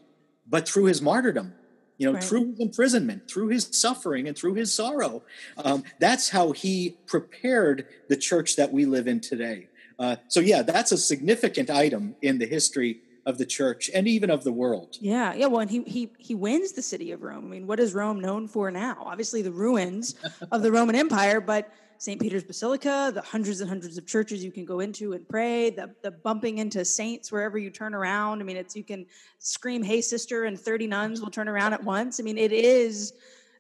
but 0.49 0.69
through 0.69 0.87
his 0.87 1.01
martyrdom 1.01 1.55
you 2.03 2.09
know, 2.09 2.15
right. 2.15 2.25
through 2.25 2.51
his 2.51 2.59
imprisonment, 2.59 3.31
through 3.31 3.47
his 3.47 3.69
suffering, 3.71 4.27
and 4.27 4.37
through 4.37 4.55
his 4.55 4.75
sorrow. 4.75 5.23
Um, 5.57 5.85
that's 6.01 6.31
how 6.31 6.51
he 6.51 6.97
prepared 7.07 7.87
the 8.09 8.17
church 8.17 8.57
that 8.57 8.73
we 8.73 8.87
live 8.87 9.07
in 9.07 9.21
today. 9.21 9.69
Uh, 10.01 10.17
so, 10.27 10.41
yeah, 10.41 10.63
that's 10.63 10.91
a 10.91 10.99
significant 10.99 11.71
item 11.71 12.17
in 12.21 12.39
the 12.39 12.47
history 12.47 13.03
of 13.25 13.39
the 13.39 13.47
church 13.47 13.89
and 13.95 14.09
even 14.09 14.31
of 14.31 14.43
the 14.43 14.51
world. 14.53 14.97
Yeah, 15.01 15.33
yeah. 15.35 15.47
Well, 15.47 15.61
and 15.61 15.71
he 15.71 15.85
he 15.85 16.11
he 16.19 16.35
wins 16.35 16.73
the 16.73 16.83
city 16.83 17.13
of 17.13 17.23
Rome. 17.23 17.45
I 17.45 17.49
mean, 17.49 17.67
what 17.69 17.79
is 17.79 17.95
Rome 17.95 18.19
known 18.19 18.49
for 18.49 18.73
now? 18.73 18.97
Obviously, 18.99 19.43
the 19.43 19.53
ruins 19.53 20.17
of 20.51 20.63
the 20.63 20.73
Roman 20.73 20.97
Empire, 20.97 21.41
but 21.41 21.73
St. 22.03 22.21
Peter's 22.21 22.43
Basilica, 22.43 23.13
the 23.15 23.23
hundreds 23.23 23.61
and 23.61 23.71
hundreds 23.71 23.97
of 23.97 24.09
churches 24.09 24.43
you 24.43 24.51
can 24.51 24.65
go 24.65 24.81
into 24.81 25.13
and 25.13 25.29
pray, 25.29 25.71
the, 25.71 25.95
the 26.03 26.11
bumping 26.11 26.59
into 26.59 26.85
saints 26.85 27.31
wherever 27.31 27.59
you 27.59 27.71
turn 27.71 27.95
around. 27.95 28.41
I 28.41 28.45
mean, 28.45 28.57
it's 28.57 28.75
you 28.75 28.83
can 28.83 29.07
scream, 29.39 29.85
hey, 29.85 30.01
sister, 30.01 30.47
and 30.47 30.59
30 30.59 30.89
nuns 30.89 31.21
will 31.21 31.31
turn 31.31 31.49
around 31.49 31.75
at 31.75 31.85
once. 31.85 32.19
I 32.19 32.25
mean, 32.25 32.39
it 32.39 32.51
is 32.51 33.13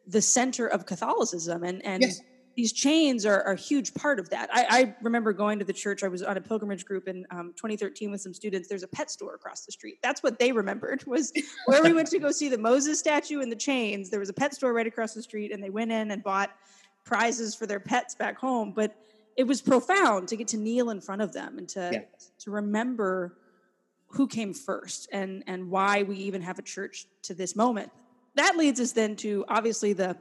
the 0.08 0.20
center 0.20 0.66
of 0.66 0.86
Catholicism. 0.86 1.62
And, 1.62 1.86
and 1.86 2.02
yes. 2.02 2.20
these 2.56 2.72
chains 2.72 3.24
are, 3.24 3.44
are, 3.44 3.52
a 3.52 3.56
huge 3.56 3.94
part 3.94 4.18
of 4.18 4.28
that. 4.30 4.50
I, 4.52 4.66
I, 4.68 4.94
remember 5.02 5.32
going 5.32 5.60
to 5.60 5.64
the 5.64 5.72
church, 5.72 6.02
I 6.02 6.08
was 6.08 6.24
on 6.24 6.36
a 6.36 6.40
pilgrimage 6.40 6.84
group 6.84 7.06
in 7.06 7.24
um, 7.30 7.52
2013 7.54 8.10
with 8.10 8.22
some 8.22 8.34
students. 8.34 8.68
There's 8.68 8.82
a 8.82 8.88
pet 8.88 9.08
store 9.08 9.36
across 9.36 9.64
the 9.64 9.70
street. 9.70 9.98
That's 10.02 10.20
what 10.20 10.40
they 10.40 10.50
remembered 10.50 11.04
was 11.06 11.32
where 11.66 11.80
we 11.80 11.92
went 11.92 12.08
to 12.08 12.18
go 12.18 12.32
see 12.32 12.48
the 12.48 12.58
Moses 12.58 12.98
statue 12.98 13.40
and 13.40 13.52
the 13.52 13.56
chains. 13.56 14.10
There 14.10 14.18
was 14.18 14.30
a 14.30 14.34
pet 14.34 14.52
store 14.52 14.72
right 14.72 14.88
across 14.88 15.14
the 15.14 15.22
street, 15.22 15.52
and 15.52 15.62
they 15.62 15.70
went 15.70 15.92
in 15.92 16.10
and 16.10 16.24
bought– 16.24 16.50
prizes 17.04 17.54
for 17.54 17.66
their 17.66 17.80
pets 17.80 18.14
back 18.14 18.38
home. 18.38 18.72
But 18.74 18.96
it 19.36 19.44
was 19.44 19.62
profound 19.62 20.28
to 20.28 20.36
get 20.36 20.48
to 20.48 20.56
kneel 20.56 20.90
in 20.90 21.00
front 21.00 21.22
of 21.22 21.32
them 21.32 21.58
and 21.58 21.68
to 21.70 22.04
to 22.40 22.50
remember 22.50 23.38
who 24.08 24.26
came 24.26 24.52
first 24.52 25.08
and 25.12 25.42
and 25.46 25.70
why 25.70 26.02
we 26.02 26.16
even 26.16 26.42
have 26.42 26.58
a 26.58 26.62
church 26.62 27.06
to 27.22 27.34
this 27.34 27.56
moment. 27.56 27.90
That 28.34 28.56
leads 28.56 28.80
us 28.80 28.92
then 28.92 29.16
to 29.16 29.44
obviously 29.48 29.92
the 29.92 30.16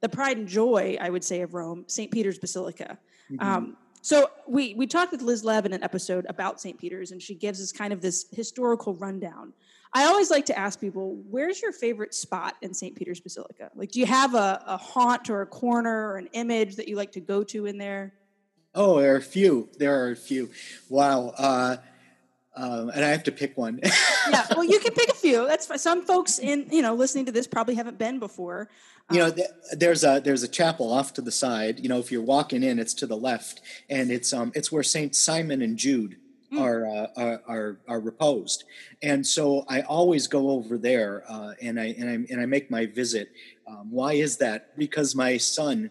the 0.00 0.08
pride 0.08 0.36
and 0.36 0.46
joy, 0.48 0.96
I 1.00 1.10
would 1.10 1.24
say, 1.24 1.40
of 1.40 1.54
Rome, 1.54 1.84
St. 1.86 2.10
Peter's 2.10 2.38
Basilica. 2.38 2.98
Um, 3.40 3.76
so 4.02 4.30
we 4.46 4.74
we 4.74 4.86
talked 4.86 5.12
with 5.12 5.22
Liz 5.22 5.44
Lev 5.44 5.66
in 5.66 5.72
an 5.72 5.82
episode 5.82 6.26
about 6.28 6.60
St. 6.60 6.78
Peter's, 6.78 7.10
and 7.10 7.20
she 7.20 7.34
gives 7.34 7.60
us 7.60 7.72
kind 7.72 7.92
of 7.92 8.00
this 8.00 8.26
historical 8.30 8.94
rundown. 8.94 9.52
I 9.96 10.04
always 10.04 10.30
like 10.30 10.44
to 10.46 10.58
ask 10.58 10.78
people, 10.78 11.16
where's 11.30 11.62
your 11.62 11.72
favorite 11.72 12.12
spot 12.12 12.56
in 12.60 12.74
St. 12.74 12.94
Peter's 12.94 13.18
Basilica? 13.18 13.70
Like, 13.74 13.92
do 13.92 13.98
you 13.98 14.04
have 14.04 14.34
a, 14.34 14.62
a 14.66 14.76
haunt 14.76 15.30
or 15.30 15.40
a 15.40 15.46
corner 15.46 16.10
or 16.10 16.18
an 16.18 16.28
image 16.34 16.76
that 16.76 16.86
you 16.86 16.96
like 16.96 17.12
to 17.12 17.20
go 17.20 17.42
to 17.44 17.64
in 17.64 17.78
there? 17.78 18.12
Oh, 18.74 19.00
there 19.00 19.14
are 19.14 19.16
a 19.16 19.22
few. 19.22 19.70
There 19.78 20.04
are 20.04 20.10
a 20.10 20.16
few. 20.16 20.50
Wow. 20.90 21.32
Uh, 21.38 21.78
um, 22.54 22.90
and 22.90 23.02
I 23.02 23.08
have 23.08 23.22
to 23.22 23.32
pick 23.32 23.56
one. 23.56 23.80
yeah, 24.30 24.44
well, 24.50 24.64
you 24.64 24.78
can 24.80 24.92
pick 24.92 25.08
a 25.08 25.14
few. 25.14 25.46
That's 25.46 25.66
fine. 25.66 25.78
Some 25.78 26.04
folks 26.04 26.38
in 26.40 26.66
you 26.70 26.82
know 26.82 26.92
listening 26.92 27.24
to 27.26 27.32
this 27.32 27.46
probably 27.46 27.74
haven't 27.74 27.96
been 27.96 28.18
before. 28.18 28.68
you 29.10 29.18
know, 29.18 29.30
th- 29.30 29.48
there's 29.72 30.04
a 30.04 30.20
there's 30.22 30.42
a 30.42 30.48
chapel 30.48 30.92
off 30.92 31.14
to 31.14 31.22
the 31.22 31.32
side. 31.32 31.80
You 31.80 31.88
know, 31.88 31.98
if 31.98 32.12
you're 32.12 32.22
walking 32.22 32.62
in, 32.62 32.78
it's 32.78 32.92
to 32.94 33.06
the 33.06 33.16
left, 33.16 33.62
and 33.88 34.10
it's 34.10 34.34
um 34.34 34.52
it's 34.54 34.70
where 34.70 34.82
Saint 34.82 35.16
Simon 35.16 35.62
and 35.62 35.78
Jude 35.78 36.16
are, 36.58 36.86
uh, 36.86 37.06
are 37.16 37.42
are 37.46 37.78
are 37.88 38.00
reposed. 38.00 38.64
And 39.02 39.26
so 39.26 39.64
I 39.68 39.82
always 39.82 40.26
go 40.26 40.50
over 40.50 40.78
there, 40.78 41.24
uh, 41.28 41.52
and 41.60 41.78
I 41.80 41.94
and 41.98 42.08
I 42.08 42.32
and 42.32 42.40
I 42.40 42.46
make 42.46 42.70
my 42.70 42.86
visit. 42.86 43.30
Um, 43.66 43.90
why 43.90 44.14
is 44.14 44.36
that? 44.38 44.76
Because 44.78 45.14
my 45.14 45.36
son, 45.36 45.90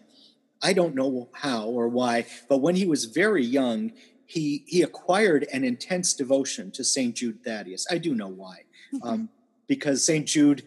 I 0.62 0.72
don't 0.72 0.94
know 0.94 1.28
how 1.32 1.66
or 1.66 1.88
why, 1.88 2.26
but 2.48 2.58
when 2.58 2.76
he 2.76 2.86
was 2.86 3.04
very 3.06 3.44
young, 3.44 3.92
he 4.26 4.64
he 4.66 4.82
acquired 4.82 5.46
an 5.52 5.64
intense 5.64 6.14
devotion 6.14 6.70
to 6.72 6.84
Saint 6.84 7.16
Jude 7.16 7.44
Thaddeus. 7.44 7.86
I 7.90 7.98
do 7.98 8.14
know 8.14 8.28
why, 8.28 8.64
um, 9.02 9.28
because 9.66 10.04
Saint 10.04 10.26
Jude 10.26 10.62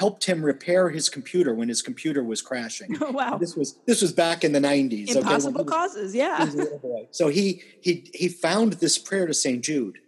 helped 0.00 0.24
him 0.24 0.42
repair 0.42 0.88
his 0.88 1.10
computer 1.10 1.54
when 1.54 1.68
his 1.68 1.82
computer 1.82 2.22
was 2.24 2.40
crashing. 2.42 2.96
Oh, 3.02 3.12
wow. 3.12 3.36
This 3.38 3.54
was 3.54 3.68
this 3.86 4.00
was 4.00 4.12
back 4.12 4.44
in 4.44 4.52
the 4.52 4.60
nineties. 4.60 5.14
Impossible 5.14 5.64
causes, 5.64 6.14
yeah. 6.14 6.50
So 7.10 7.28
he 7.28 7.62
he 7.80 8.10
he 8.14 8.28
found 8.28 8.74
this 8.84 8.96
prayer 8.98 9.26
to 9.26 9.34
Saint 9.34 9.62
Jude. 9.62 9.98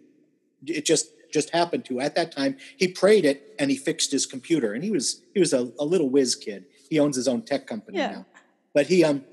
It 0.65 0.85
just 0.85 1.05
just 1.31 1.49
happened 1.51 1.85
to 1.85 1.99
at 1.99 2.15
that 2.15 2.31
time. 2.31 2.57
He 2.77 2.87
prayed 2.87 3.25
it 3.25 3.53
and 3.59 3.69
he 3.71 3.77
fixed 3.77 4.11
his 4.11 4.25
computer. 4.25 4.73
And 4.73 4.83
he 4.83 4.91
was 4.91 5.21
he 5.33 5.39
was 5.39 5.53
a, 5.53 5.71
a 5.79 5.85
little 5.85 6.09
whiz 6.09 6.35
kid. 6.35 6.65
He 6.89 6.99
owns 6.99 7.15
his 7.15 7.27
own 7.27 7.41
tech 7.43 7.67
company 7.67 7.97
Yeah. 7.99 8.11
now. 8.11 8.25
But 8.73 8.87
he 8.87 9.03
um 9.03 9.23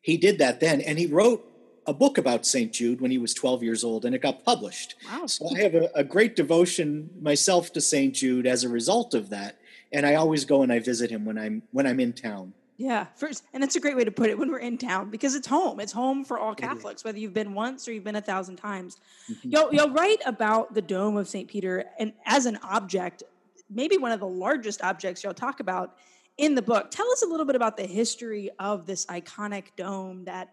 he 0.00 0.16
did 0.16 0.38
that 0.38 0.60
then, 0.60 0.80
and 0.80 0.98
he 0.98 1.06
wrote 1.06 1.40
a 1.86 1.92
book 1.92 2.18
about 2.18 2.46
Saint 2.46 2.72
Jude 2.72 3.00
when 3.00 3.10
he 3.10 3.18
was 3.18 3.34
12 3.34 3.62
years 3.62 3.84
old, 3.84 4.04
and 4.04 4.14
it 4.14 4.20
got 4.20 4.44
published. 4.44 4.94
Wow. 5.10 5.26
So 5.26 5.48
I 5.54 5.60
have 5.60 5.74
a, 5.74 5.90
a 5.94 6.04
great 6.04 6.36
devotion 6.36 7.10
myself 7.20 7.72
to 7.72 7.80
Saint 7.80 8.14
Jude 8.14 8.46
as 8.46 8.64
a 8.64 8.68
result 8.68 9.14
of 9.14 9.30
that, 9.30 9.58
and 9.92 10.06
I 10.06 10.14
always 10.14 10.44
go 10.44 10.62
and 10.62 10.72
I 10.72 10.78
visit 10.78 11.10
him 11.10 11.24
when 11.24 11.38
I'm 11.38 11.62
when 11.72 11.86
I'm 11.86 12.00
in 12.00 12.12
town. 12.12 12.54
Yeah, 12.78 13.06
first, 13.14 13.44
and 13.52 13.62
that's 13.62 13.76
a 13.76 13.80
great 13.80 13.96
way 13.96 14.04
to 14.04 14.10
put 14.10 14.28
it 14.30 14.36
when 14.36 14.50
we're 14.50 14.58
in 14.58 14.76
town 14.76 15.10
because 15.10 15.34
it's 15.34 15.46
home. 15.46 15.78
It's 15.78 15.92
home 15.92 16.24
for 16.24 16.38
all 16.38 16.54
Catholics, 16.54 17.04
whether 17.04 17.18
you've 17.18 17.34
been 17.34 17.54
once 17.54 17.86
or 17.86 17.92
you've 17.92 18.02
been 18.02 18.16
a 18.16 18.20
thousand 18.20 18.56
times. 18.56 18.98
Mm-hmm. 19.30 19.50
You'll, 19.52 19.74
you'll 19.74 19.90
write 19.90 20.20
about 20.26 20.74
the 20.74 20.82
dome 20.82 21.16
of 21.16 21.28
St. 21.28 21.46
Peter 21.46 21.84
and 22.00 22.12
as 22.26 22.46
an 22.46 22.58
object, 22.64 23.22
maybe 23.70 23.98
one 23.98 24.10
of 24.10 24.18
the 24.18 24.26
largest 24.26 24.82
objects 24.82 25.22
you'll 25.22 25.34
talk 25.34 25.60
about 25.60 25.96
in 26.38 26.54
the 26.54 26.62
book. 26.62 26.90
Tell 26.90 27.08
us 27.12 27.22
a 27.22 27.26
little 27.26 27.46
bit 27.46 27.54
about 27.54 27.76
the 27.76 27.86
history 27.86 28.50
of 28.58 28.86
this 28.86 29.06
iconic 29.06 29.66
dome 29.76 30.24
that 30.24 30.52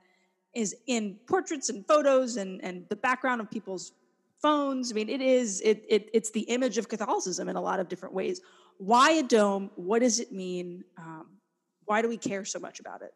is 0.54 0.76
in 0.88 1.18
portraits 1.28 1.70
and 1.70 1.86
photos 1.88 2.38
and, 2.38 2.64
and 2.64 2.86
the 2.90 2.96
background 2.96 3.42
of 3.42 3.50
people's 3.52 3.94
phones. 4.42 4.92
I 4.92 4.96
mean, 4.96 5.10
it 5.10 5.22
is 5.22 5.62
it, 5.62 5.86
it 5.90 6.10
it's 6.14 6.32
the 6.32 6.42
image 6.42 6.78
of 6.78 6.88
Catholicism 6.90 7.50
in 7.50 7.56
a 7.56 7.62
lot 7.62 7.80
of 7.80 7.90
different 7.90 8.16
ways. 8.16 8.42
Why 8.78 9.12
a 9.12 9.24
dome? 9.24 9.72
What 9.76 10.00
does 10.00 10.20
it 10.20 10.32
mean? 10.32 10.84
Um, 10.98 11.28
why 11.86 12.02
do 12.02 12.08
we 12.08 12.18
care 12.18 12.46
so 12.46 12.60
much 12.60 12.80
about 12.80 13.02
it? 13.02 13.14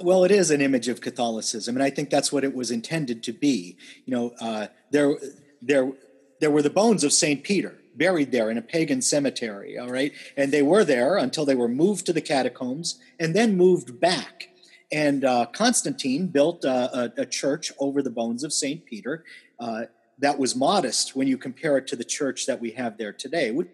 Well, 0.00 0.24
it 0.24 0.30
is 0.30 0.50
an 0.50 0.60
image 0.60 0.88
of 0.88 1.00
Catholicism, 1.00 1.76
and 1.76 1.82
I 1.82 1.90
think 1.90 2.08
that's 2.08 2.32
what 2.32 2.44
it 2.44 2.54
was 2.54 2.70
intended 2.70 3.22
to 3.24 3.32
be. 3.32 3.76
You 4.06 4.14
know, 4.14 4.34
uh, 4.40 4.68
there, 4.90 5.16
there, 5.60 5.92
there 6.40 6.50
were 6.50 6.62
the 6.62 6.70
bones 6.70 7.04
of 7.04 7.12
Saint 7.12 7.44
Peter 7.44 7.76
buried 7.94 8.32
there 8.32 8.50
in 8.50 8.56
a 8.56 8.62
pagan 8.62 9.02
cemetery. 9.02 9.76
All 9.76 9.88
right, 9.88 10.12
and 10.36 10.52
they 10.52 10.62
were 10.62 10.84
there 10.84 11.16
until 11.16 11.44
they 11.44 11.54
were 11.54 11.68
moved 11.68 12.06
to 12.06 12.12
the 12.12 12.20
catacombs 12.20 12.98
and 13.18 13.34
then 13.34 13.56
moved 13.56 14.00
back. 14.00 14.48
And 14.92 15.24
uh, 15.24 15.46
Constantine 15.46 16.28
built 16.28 16.64
a, 16.64 17.12
a, 17.16 17.26
church 17.26 17.72
over 17.78 18.02
the 18.02 18.10
bones 18.10 18.44
of 18.44 18.52
Saint 18.52 18.86
Peter 18.86 19.24
uh, 19.58 19.82
that 20.18 20.38
was 20.38 20.54
modest 20.54 21.16
when 21.16 21.26
you 21.26 21.36
compare 21.36 21.76
it 21.76 21.86
to 21.88 21.96
the 21.96 22.04
church 22.04 22.46
that 22.46 22.60
we 22.60 22.70
have 22.72 22.96
there 22.96 23.12
today, 23.12 23.50
which 23.50 23.68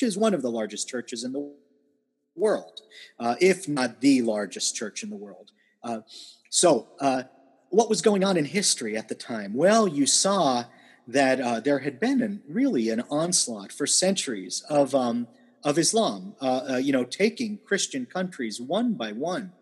is 0.00 0.16
one 0.16 0.34
of 0.34 0.42
the 0.42 0.50
largest 0.50 0.88
churches 0.88 1.24
in 1.24 1.32
the 1.32 1.52
world, 2.36 2.80
uh, 3.18 3.34
if 3.40 3.68
not 3.68 4.00
the 4.00 4.22
largest 4.22 4.76
church 4.76 5.02
in 5.02 5.10
the 5.10 5.16
world. 5.16 5.50
Uh, 5.82 6.00
so, 6.48 6.88
uh, 7.00 7.24
what 7.70 7.88
was 7.88 8.02
going 8.02 8.22
on 8.22 8.36
in 8.36 8.44
history 8.44 8.96
at 8.96 9.08
the 9.08 9.14
time? 9.14 9.54
Well, 9.54 9.88
you 9.88 10.06
saw 10.06 10.64
that 11.08 11.40
uh, 11.40 11.58
there 11.60 11.80
had 11.80 11.98
been 11.98 12.22
an, 12.22 12.42
really 12.46 12.90
an 12.90 13.02
onslaught 13.10 13.72
for 13.72 13.86
centuries 13.86 14.62
of 14.68 14.94
um, 14.94 15.26
of 15.64 15.78
Islam, 15.78 16.34
you 16.80 16.92
know, 16.92 17.04
taking 17.04 17.58
Christian 17.64 18.04
countries 18.04 18.60
one 18.60 18.94
by 18.94 19.12
one. 19.12 19.52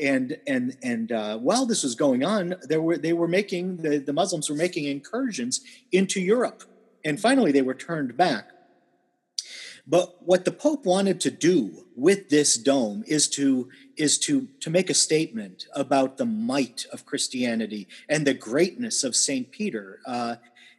And 0.00 0.38
and 0.46 0.76
and 0.82 1.12
uh, 1.12 1.38
while 1.38 1.66
this 1.66 1.84
was 1.84 1.94
going 1.94 2.24
on, 2.24 2.56
there 2.62 2.82
were 2.82 2.98
they 2.98 3.12
were 3.12 3.28
making 3.28 3.76
the, 3.78 3.98
the 3.98 4.12
Muslims 4.12 4.50
were 4.50 4.56
making 4.56 4.86
incursions 4.86 5.60
into 5.92 6.20
Europe, 6.20 6.64
and 7.04 7.20
finally 7.20 7.52
they 7.52 7.62
were 7.62 7.74
turned 7.74 8.16
back. 8.16 8.50
But 9.86 10.22
what 10.22 10.44
the 10.44 10.50
Pope 10.50 10.86
wanted 10.86 11.20
to 11.20 11.30
do 11.30 11.86
with 11.94 12.30
this 12.30 12.56
dome 12.56 13.04
is 13.06 13.28
to 13.30 13.68
is 13.96 14.18
to 14.20 14.48
to 14.60 14.70
make 14.70 14.88
a 14.88 14.94
statement 14.94 15.66
about 15.74 16.16
the 16.16 16.24
might 16.24 16.86
of 16.92 17.04
Christianity 17.04 17.86
and 18.08 18.26
the 18.26 18.34
greatness 18.34 19.04
of 19.04 19.14
Saint 19.14 19.50
Peter. 19.50 20.00
Uh, 20.06 20.36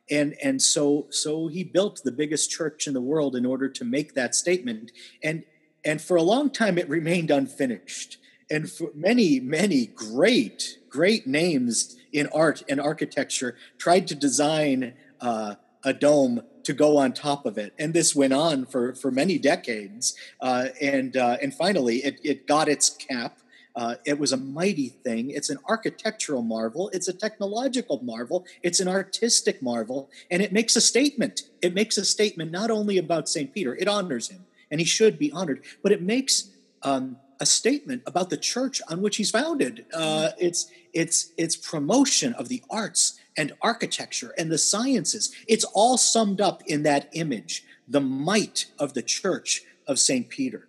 and 0.09 0.35
and 0.43 0.61
so 0.61 1.07
so 1.09 1.47
he 1.47 1.63
built 1.63 2.01
the 2.03 2.11
biggest 2.11 2.49
church 2.49 2.87
in 2.87 2.93
the 2.93 3.01
world 3.01 3.35
in 3.35 3.45
order 3.45 3.69
to 3.69 3.85
make 3.85 4.15
that 4.15 4.33
statement. 4.33 4.91
And 5.23 5.43
and 5.83 6.01
for 6.01 6.17
a 6.17 6.23
long 6.23 6.49
time 6.49 6.77
it 6.79 6.89
remained 6.89 7.29
unfinished. 7.29 8.17
And 8.49 8.71
many 8.93 9.39
many 9.39 9.87
great 9.87 10.77
great 10.89 11.27
names 11.27 11.97
in 12.13 12.27
art 12.33 12.63
and 12.69 12.79
architecture 12.79 13.55
tried 13.77 14.07
to 14.07 14.15
design 14.15 14.93
uh, 15.19 15.55
a 15.83 15.93
dome 15.93 16.41
to 16.63 16.73
go 16.73 16.97
on 16.97 17.13
top 17.13 17.45
of 17.45 17.57
it. 17.57 17.73
And 17.77 17.93
this 17.93 18.15
went 18.15 18.33
on 18.33 18.65
for, 18.65 18.95
for 18.95 19.11
many 19.11 19.37
decades. 19.37 20.15
Uh, 20.41 20.67
and, 20.81 21.15
uh, 21.15 21.37
and 21.41 21.53
finally, 21.53 21.97
it, 21.97 22.19
it 22.23 22.47
got 22.47 22.67
its 22.67 22.89
cap. 22.89 23.39
Uh, 23.75 23.95
it 24.05 24.17
was 24.17 24.31
a 24.31 24.37
mighty 24.37 24.89
thing. 24.89 25.29
It's 25.29 25.49
an 25.49 25.59
architectural 25.67 26.41
marvel. 26.41 26.89
It's 26.93 27.07
a 27.07 27.13
technological 27.13 28.01
marvel. 28.03 28.45
It's 28.63 28.79
an 28.79 28.87
artistic 28.87 29.61
marvel. 29.61 30.09
And 30.31 30.41
it 30.41 30.51
makes 30.53 30.75
a 30.75 30.81
statement. 30.81 31.43
It 31.61 31.73
makes 31.73 31.97
a 31.97 32.05
statement 32.05 32.51
not 32.51 32.71
only 32.71 32.97
about 32.97 33.29
St. 33.29 33.53
Peter, 33.53 33.75
it 33.75 33.87
honors 33.87 34.29
him, 34.29 34.45
and 34.71 34.79
he 34.79 34.85
should 34.85 35.19
be 35.19 35.31
honored, 35.31 35.61
but 35.83 35.91
it 35.91 36.01
makes 36.01 36.49
um, 36.83 37.17
a 37.39 37.45
statement 37.45 38.03
about 38.05 38.29
the 38.29 38.37
church 38.37 38.81
on 38.89 39.01
which 39.01 39.17
he's 39.17 39.31
founded. 39.31 39.85
Uh, 39.93 40.29
it's, 40.39 40.71
it's, 40.93 41.31
it's 41.37 41.55
promotion 41.55 42.33
of 42.33 42.49
the 42.49 42.63
arts 42.69 43.19
and 43.37 43.53
architecture 43.61 44.33
and 44.37 44.51
the 44.51 44.57
sciences. 44.57 45.33
It's 45.47 45.65
all 45.73 45.97
summed 45.97 46.41
up 46.41 46.63
in 46.65 46.83
that 46.83 47.09
image, 47.13 47.65
the 47.87 48.01
might 48.01 48.65
of 48.79 48.93
the 48.93 49.01
church 49.01 49.63
of 49.87 49.99
St. 49.99 50.29
Peter. 50.29 50.67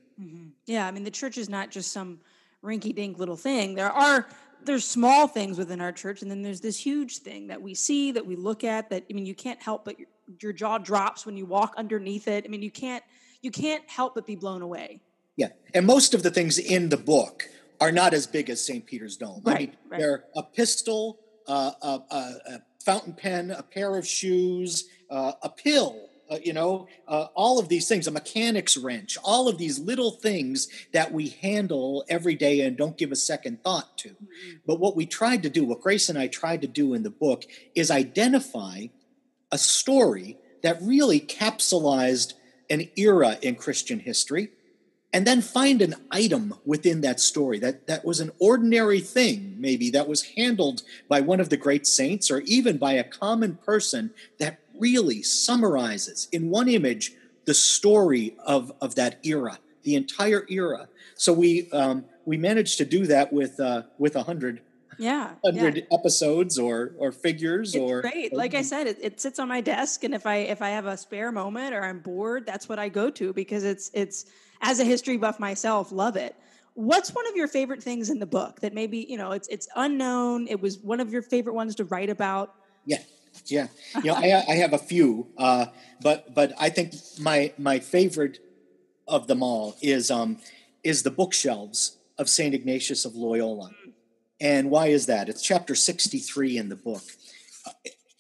Yeah, 0.67 0.87
I 0.87 0.91
mean, 0.91 1.05
the 1.05 1.11
church 1.11 1.39
is 1.39 1.49
not 1.49 1.71
just 1.71 1.93
some 1.93 2.21
rinky-dink 2.63 3.19
little 3.19 3.37
thing. 3.37 3.75
There 3.75 3.91
are 3.91 4.27
there's 4.65 4.85
small 4.85 5.29
things 5.29 5.59
within 5.59 5.81
our 5.81 5.93
church, 5.93 6.23
and 6.23 6.31
then 6.31 6.43
there's 6.43 6.61
this 6.61 6.77
huge 6.77 7.19
thing 7.19 7.47
that 7.47 7.63
we 7.63 7.73
see, 7.73 8.11
that 8.11 8.27
we 8.27 8.35
look 8.35 8.65
at. 8.65 8.91
That 8.91 9.05
I 9.09 9.13
mean, 9.13 9.25
you 9.25 9.35
can't 9.35 9.63
help 9.63 9.85
but 9.85 9.99
your, 9.99 10.09
your 10.41 10.53
jaw 10.53 10.79
drops 10.79 11.25
when 11.25 11.37
you 11.37 11.47
walk 11.47 11.75
underneath 11.77 12.27
it. 12.27 12.45
I 12.45 12.49
mean, 12.49 12.63
you 12.63 12.71
can't 12.71 13.05
you 13.43 13.53
can't 13.53 13.89
help 13.89 14.17
but 14.17 14.27
be 14.27 14.35
blown 14.35 14.63
away. 14.63 15.01
Yeah. 15.37 15.49
And 15.75 15.87
most 15.87 16.15
of 16.15 16.23
the 16.23 16.31
things 16.31 16.59
in 16.59 16.89
the 16.89 16.97
book 16.97 17.49
are 17.81 17.93
not 17.93 18.15
as 18.15 18.27
big 18.27 18.49
as 18.51 18.65
St. 18.65 18.87
Peter's 18.87 19.17
Dome. 19.17 19.43
I 19.47 19.51
Right, 19.51 19.59
mean, 19.61 19.77
right. 19.91 20.01
they're 20.01 20.25
a 20.35 20.43
pistol, 20.43 21.19
uh, 21.47 21.73
a, 21.83 22.01
a, 22.11 22.17
a 22.17 22.63
fountain 22.85 23.13
pen, 23.13 23.51
a 23.51 23.63
pair 23.63 23.97
of 23.97 24.07
shoes, 24.07 24.89
uh, 25.11 25.33
a 25.43 25.49
pill, 25.51 26.09
uh, 26.31 26.39
you 26.43 26.53
know, 26.53 26.89
uh, 27.07 27.27
all 27.35 27.59
of 27.59 27.69
these 27.69 27.87
things, 27.87 28.07
a 28.07 28.11
mechanic's 28.11 28.77
wrench, 28.77 29.17
all 29.23 29.47
of 29.49 29.59
these 29.59 29.79
little 29.79 30.11
things 30.11 30.69
that 30.93 31.13
we 31.13 31.29
handle 31.29 32.05
every 32.09 32.35
day 32.35 32.63
and 32.63 32.77
don't 32.77 32.97
give 32.97 33.13
a 33.13 33.17
second 33.17 33.63
thought 33.63 33.97
to. 33.99 34.17
But 34.67 34.81
what 34.81 34.97
we 34.97 35.07
tried 35.07 35.43
to 35.45 35.51
do, 35.51 35.65
what 35.65 35.81
Grace 35.83 36.09
and 36.09 36.19
I 36.19 36.27
tried 36.27 36.63
to 36.63 36.67
do 36.67 36.95
in 36.95 37.03
the 37.03 37.11
book, 37.11 37.45
is 37.75 37.91
identify 37.91 38.87
a 39.53 39.59
story 39.59 40.39
that 40.63 40.81
really 40.83 41.21
capsulized 41.21 42.33
an 42.69 42.89
era 42.97 43.39
in 43.43 43.55
Christian 43.55 44.01
history 44.01 44.49
and 45.17 45.27
then 45.27 45.41
find 45.41 45.81
an 45.81 45.95
item 46.11 46.53
within 46.67 47.01
that 47.01 47.19
story 47.19 47.59
that 47.59 47.87
that 47.87 48.05
was 48.05 48.21
an 48.21 48.31
ordinary 48.39 49.01
thing 49.01 49.57
maybe 49.59 49.89
that 49.89 50.07
was 50.07 50.23
handled 50.37 50.83
by 51.09 51.23
one 51.23 51.41
of 51.41 51.49
the 51.49 51.57
great 51.57 51.87
saints 51.87 52.31
or 52.31 52.41
even 52.41 52.77
by 52.77 52.93
a 52.93 53.03
common 53.03 53.57
person 53.57 54.11
that 54.39 54.61
really 54.79 55.23
summarizes 55.23 56.29
in 56.33 56.51
one 56.51 56.69
image 56.69 57.15
the 57.47 57.55
story 57.55 58.37
of 58.45 58.71
of 58.83 58.95
that 58.95 59.19
era 59.25 59.59
the 59.85 59.95
entire 59.95 60.45
era 60.51 60.87
so 61.15 61.33
we 61.33 61.71
um, 61.73 62.05
we 62.27 62.37
managed 62.37 62.77
to 62.77 62.85
do 62.85 63.07
that 63.07 63.33
with 63.33 63.59
uh, 63.59 63.85
with 63.97 64.17
a 64.17 64.23
hundred 64.25 64.61
yeah, 64.99 65.35
hundred 65.45 65.77
yeah. 65.77 65.83
episodes 65.99 66.59
or 66.59 66.93
or 66.99 67.11
figures 67.13 67.75
It's 67.75 67.81
or 67.83 68.03
great. 68.03 68.35
Like 68.35 68.55
I 68.55 68.63
said, 68.63 68.87
it, 68.87 68.99
it 69.01 69.21
sits 69.21 69.39
on 69.39 69.49
my 69.49 69.61
desk, 69.61 70.05
and 70.05 70.15
if 70.15 70.27
I 70.27 70.37
if 70.37 70.63
I 70.63 70.71
have 70.71 70.87
a 70.87 70.97
spare 70.97 71.33
moment 71.33 71.75
or 71.75 71.83
I'm 71.83 72.01
bored, 72.01 72.47
that's 72.47 72.69
what 72.69 72.79
I 72.79 72.89
go 72.89 73.11
to 73.11 73.33
because 73.33 73.65
it's 73.65 73.91
it's 73.93 74.27
as 74.61 74.81
a 74.81 74.85
history 74.85 75.17
buff 75.17 75.39
myself, 75.39 75.93
love 75.93 76.17
it. 76.17 76.35
What's 76.75 77.15
one 77.15 77.27
of 77.29 77.37
your 77.37 77.49
favorite 77.49 77.83
things 77.83 78.11
in 78.11 78.19
the 78.19 78.27
book 78.27 78.61
that 78.61 78.75
maybe 78.75 79.07
you 79.09 79.17
know 79.17 79.33
it's 79.33 79.49
it's 79.49 79.67
unknown? 79.77 80.47
It 80.49 80.61
was 80.61 80.79
one 80.79 81.01
of 81.01 81.11
your 81.11 81.23
favorite 81.23 81.55
ones 81.55 81.75
to 81.77 81.85
write 81.85 82.11
about. 82.11 82.55
Yeah, 82.85 83.03
yeah. 83.47 83.69
You 83.97 84.11
know, 84.11 84.15
I, 84.15 84.45
I 84.49 84.55
have 84.57 84.73
a 84.73 84.79
few, 84.79 85.29
uh, 85.39 85.67
but 86.03 86.35
but 86.35 86.53
I 86.59 86.69
think 86.69 86.95
my 87.19 87.53
my 87.57 87.79
favorite 87.79 88.41
of 89.09 89.27
them 89.27 89.43
all 89.43 89.77
is 89.81 90.11
um 90.11 90.39
is 90.85 91.03
the 91.03 91.11
bookshelves 91.11 91.97
of 92.19 92.29
Saint 92.29 92.55
Ignatius 92.55 93.05
of 93.05 93.15
Loyola. 93.15 93.71
And 94.41 94.71
why 94.71 94.89
is 94.89 95.07
that? 95.07 95.29
It's 95.29 95.43
chapter 95.43 95.75
sixty 95.75 96.19
three 96.19 96.59
in 96.59 96.69
the 96.69 96.77
book. 96.77 97.03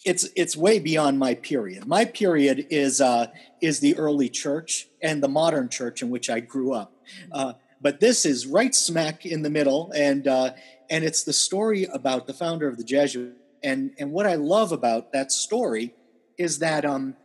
It's 0.06 0.28
it's 0.36 0.56
way 0.56 0.78
beyond 0.78 1.18
my 1.18 1.34
period. 1.34 1.84
My 1.84 2.04
period 2.04 2.68
is 2.70 3.00
uh, 3.00 3.26
is 3.60 3.80
the 3.80 3.96
early 3.96 4.28
church 4.28 4.86
and 5.02 5.20
the 5.20 5.28
modern 5.28 5.68
church 5.68 6.00
in 6.00 6.10
which 6.10 6.30
I 6.30 6.38
grew 6.38 6.72
up. 6.72 6.92
Uh, 7.32 7.54
but 7.80 7.98
this 7.98 8.24
is 8.24 8.46
right 8.46 8.72
smack 8.72 9.26
in 9.26 9.42
the 9.42 9.50
middle, 9.50 9.90
and 9.96 10.28
uh, 10.28 10.52
and 10.88 11.04
it's 11.04 11.24
the 11.24 11.32
story 11.32 11.88
about 11.92 12.28
the 12.28 12.32
founder 12.32 12.68
of 12.68 12.76
the 12.76 12.84
Jesuit. 12.84 13.36
And 13.64 13.94
and 13.98 14.12
what 14.12 14.26
I 14.26 14.36
love 14.36 14.70
about 14.70 15.12
that 15.12 15.32
story 15.32 15.92
is 16.38 16.60
that 16.60 16.84
um 16.84 17.16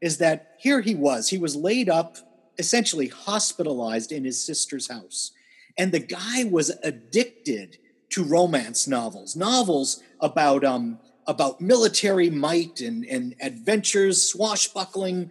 is 0.00 0.18
that 0.18 0.54
here 0.56 0.82
he 0.82 0.94
was. 0.94 1.30
He 1.30 1.38
was 1.38 1.56
laid 1.56 1.88
up, 1.88 2.16
essentially 2.58 3.08
hospitalized 3.08 4.12
in 4.12 4.22
his 4.22 4.40
sister's 4.40 4.88
house, 4.88 5.32
and 5.76 5.90
the 5.90 5.98
guy 5.98 6.44
was 6.44 6.70
addicted 6.84 7.78
to 8.10 8.22
romance 8.22 8.86
novels, 8.86 9.34
novels 9.34 10.00
about 10.20 10.64
um 10.64 11.00
about 11.26 11.60
military 11.60 12.30
might 12.30 12.80
and, 12.80 13.04
and 13.04 13.34
adventures, 13.40 14.22
swashbuckling 14.22 15.30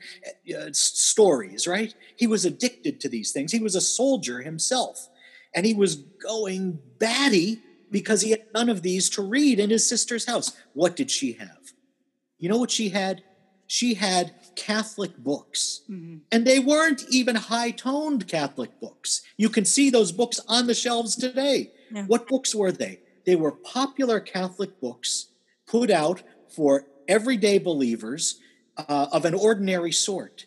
uh, 0.56 0.70
stories, 0.72 1.68
right? 1.68 1.94
He 2.16 2.28
was 2.28 2.46
addicted 2.46 3.00
to 3.02 3.10
these 3.10 3.32
things. 3.32 3.52
He 3.52 3.60
was 3.60 3.76
a 3.76 3.82
soldier 3.82 4.42
himself. 4.42 5.10
And 5.54 5.66
he 5.66 5.74
was 5.74 5.96
going 5.96 6.80
batty 7.00 7.60
because 7.92 8.22
he 8.22 8.32
had 8.32 8.44
none 8.54 8.70
of 8.70 8.82
these 8.82 9.10
to 9.12 9.22
read 9.22 9.60
in 9.60 9.70
his 9.70 9.88
sister's 9.88 10.26
house. 10.26 10.56
What 10.74 10.96
did 10.96 11.10
she 11.10 11.34
have? 11.34 11.74
You 12.38 12.50
know 12.50 12.58
what 12.58 12.72
she 12.72 12.90
had? 12.90 13.24
She 13.66 13.96
had 13.96 14.34
Catholic 14.56 15.18
books. 15.18 15.82
And 16.32 16.46
they 16.46 16.60
weren't 16.60 17.04
even 17.10 17.36
high 17.36 17.72
toned 17.72 18.28
Catholic 18.28 18.80
books. 18.80 19.22
You 19.38 19.50
can 19.50 19.66
see 19.66 19.90
those 19.90 20.12
books 20.12 20.40
on 20.48 20.68
the 20.68 20.74
shelves 20.74 21.16
today. 21.16 21.72
Yeah. 21.92 22.06
What 22.06 22.28
books 22.28 22.54
were 22.54 22.72
they? 22.72 23.00
They 23.26 23.36
were 23.36 23.52
popular 23.52 24.20
Catholic 24.20 24.80
books 24.80 25.28
put 25.70 25.92
out 25.92 26.24
for 26.50 26.86
everyday 27.08 27.60
believers 27.60 28.40
uh, 28.78 29.08
of 29.12 29.26
an 29.26 29.34
ordinary 29.34 29.92
sort. 29.92 30.46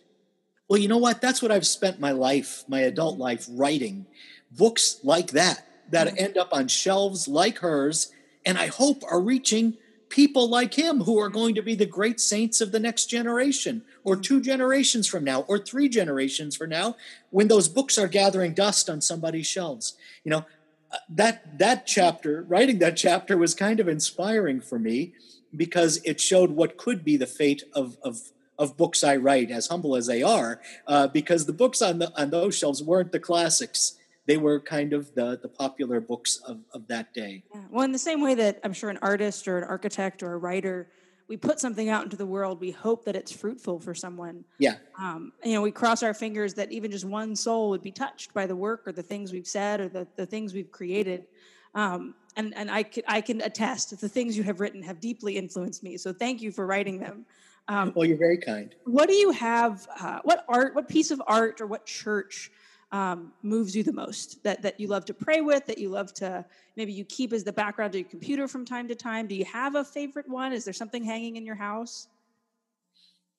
Well, 0.68 0.80
you 0.80 0.88
know 0.88 0.98
what? 0.98 1.20
That's 1.20 1.42
what 1.42 1.52
I've 1.52 1.66
spent 1.66 2.00
my 2.00 2.12
life, 2.12 2.64
my 2.68 2.80
adult 2.80 3.18
life, 3.18 3.46
writing 3.50 4.06
books 4.50 5.00
like 5.02 5.32
that, 5.32 5.66
that 5.90 6.18
end 6.18 6.36
up 6.36 6.48
on 6.52 6.68
shelves 6.68 7.28
like 7.28 7.58
hers, 7.58 8.12
and 8.44 8.58
I 8.58 8.66
hope 8.66 9.02
are 9.08 9.20
reaching 9.20 9.76
people 10.08 10.48
like 10.48 10.74
him 10.74 11.00
who 11.00 11.18
are 11.18 11.30
going 11.30 11.54
to 11.54 11.62
be 11.62 11.74
the 11.74 11.86
great 11.86 12.20
saints 12.20 12.60
of 12.60 12.70
the 12.70 12.80
next 12.80 13.06
generation, 13.06 13.82
or 14.04 14.14
two 14.14 14.42
generations 14.42 15.06
from 15.08 15.24
now, 15.24 15.40
or 15.42 15.58
three 15.58 15.88
generations 15.88 16.54
from 16.54 16.68
now, 16.68 16.96
when 17.30 17.48
those 17.48 17.68
books 17.68 17.96
are 17.96 18.08
gathering 18.08 18.52
dust 18.52 18.90
on 18.90 19.00
somebody's 19.00 19.46
shelves. 19.46 19.96
You 20.22 20.30
know, 20.30 20.44
that 21.08 21.58
that 21.58 21.86
chapter, 21.86 22.42
writing 22.48 22.78
that 22.80 22.96
chapter, 22.96 23.36
was 23.36 23.54
kind 23.54 23.80
of 23.80 23.88
inspiring 23.88 24.60
for 24.60 24.78
me 24.78 25.14
because 25.54 26.00
it 26.04 26.20
showed 26.20 26.50
what 26.50 26.76
could 26.76 27.04
be 27.04 27.16
the 27.16 27.26
fate 27.26 27.62
of 27.74 27.96
of 28.02 28.32
of 28.58 28.76
books 28.76 29.02
I 29.02 29.16
write, 29.16 29.50
as 29.50 29.68
humble 29.68 29.96
as 29.96 30.06
they 30.06 30.22
are, 30.22 30.60
uh, 30.86 31.08
because 31.08 31.46
the 31.46 31.52
books 31.52 31.82
on 31.82 31.98
the 31.98 32.12
on 32.20 32.30
those 32.30 32.56
shelves 32.56 32.82
weren't 32.82 33.12
the 33.12 33.20
classics; 33.20 33.96
they 34.26 34.36
were 34.36 34.60
kind 34.60 34.92
of 34.92 35.14
the 35.14 35.38
the 35.40 35.48
popular 35.48 36.00
books 36.00 36.40
of 36.46 36.60
of 36.72 36.86
that 36.88 37.12
day. 37.14 37.42
Yeah. 37.54 37.62
Well, 37.70 37.84
in 37.84 37.92
the 37.92 37.98
same 37.98 38.20
way 38.20 38.34
that 38.34 38.60
I'm 38.64 38.72
sure 38.72 38.90
an 38.90 38.98
artist 39.02 39.48
or 39.48 39.58
an 39.58 39.64
architect 39.64 40.22
or 40.22 40.34
a 40.34 40.38
writer, 40.38 40.88
we 41.32 41.38
put 41.38 41.58
something 41.58 41.88
out 41.88 42.04
into 42.04 42.18
the 42.18 42.26
world, 42.26 42.60
we 42.60 42.70
hope 42.70 43.06
that 43.06 43.16
it's 43.16 43.32
fruitful 43.32 43.80
for 43.80 43.94
someone. 43.94 44.44
Yeah, 44.58 44.74
Um, 44.98 45.32
you 45.42 45.54
know, 45.54 45.62
we 45.62 45.70
cross 45.70 46.02
our 46.02 46.12
fingers 46.12 46.52
that 46.54 46.70
even 46.70 46.90
just 46.90 47.06
one 47.06 47.34
soul 47.34 47.70
would 47.70 47.80
be 47.80 47.90
touched 47.90 48.34
by 48.34 48.46
the 48.46 48.54
work 48.54 48.86
or 48.86 48.92
the 48.92 49.02
things 49.02 49.32
we've 49.32 49.46
said 49.46 49.80
or 49.80 49.88
the, 49.88 50.06
the 50.16 50.26
things 50.26 50.52
we've 50.52 50.70
created. 50.70 51.24
Um, 51.74 52.14
and 52.36 52.52
and 52.54 52.70
I, 52.70 52.82
can, 52.82 53.04
I 53.08 53.22
can 53.22 53.40
attest 53.40 53.88
that 53.90 54.00
the 54.00 54.10
things 54.10 54.36
you 54.36 54.42
have 54.42 54.60
written 54.60 54.82
have 54.82 55.00
deeply 55.00 55.38
influenced 55.38 55.82
me. 55.82 55.96
So 55.96 56.12
thank 56.12 56.42
you 56.42 56.52
for 56.52 56.66
writing 56.66 56.98
them. 56.98 57.24
Um, 57.66 57.94
well, 57.96 58.04
you're 58.04 58.18
very 58.18 58.36
kind. 58.36 58.74
what 58.84 59.08
do 59.08 59.14
you 59.14 59.30
have? 59.30 59.88
Uh, 59.98 60.18
what 60.24 60.44
art? 60.50 60.74
What 60.74 60.86
piece 60.86 61.10
of 61.10 61.22
art 61.26 61.62
or 61.62 61.66
what 61.66 61.86
church 61.86 62.50
um, 62.92 63.32
moves 63.42 63.74
you 63.74 63.82
the 63.82 63.92
most? 63.92 64.42
That 64.44 64.62
that 64.62 64.78
you 64.78 64.86
love 64.86 65.04
to 65.06 65.14
pray 65.14 65.40
with? 65.40 65.66
That 65.66 65.78
you 65.78 65.88
love 65.88 66.14
to 66.14 66.44
maybe 66.76 66.92
you 66.92 67.04
keep 67.04 67.32
as 67.32 67.44
the 67.44 67.52
background 67.52 67.94
of 67.94 68.00
your 68.00 68.08
computer 68.08 68.46
from 68.46 68.64
time 68.64 68.88
to 68.88 68.94
time? 68.94 69.26
Do 69.26 69.34
you 69.34 69.44
have 69.46 69.74
a 69.74 69.84
favorite 69.84 70.28
one? 70.28 70.52
Is 70.52 70.64
there 70.64 70.74
something 70.74 71.02
hanging 71.02 71.36
in 71.36 71.44
your 71.44 71.56
house? 71.56 72.08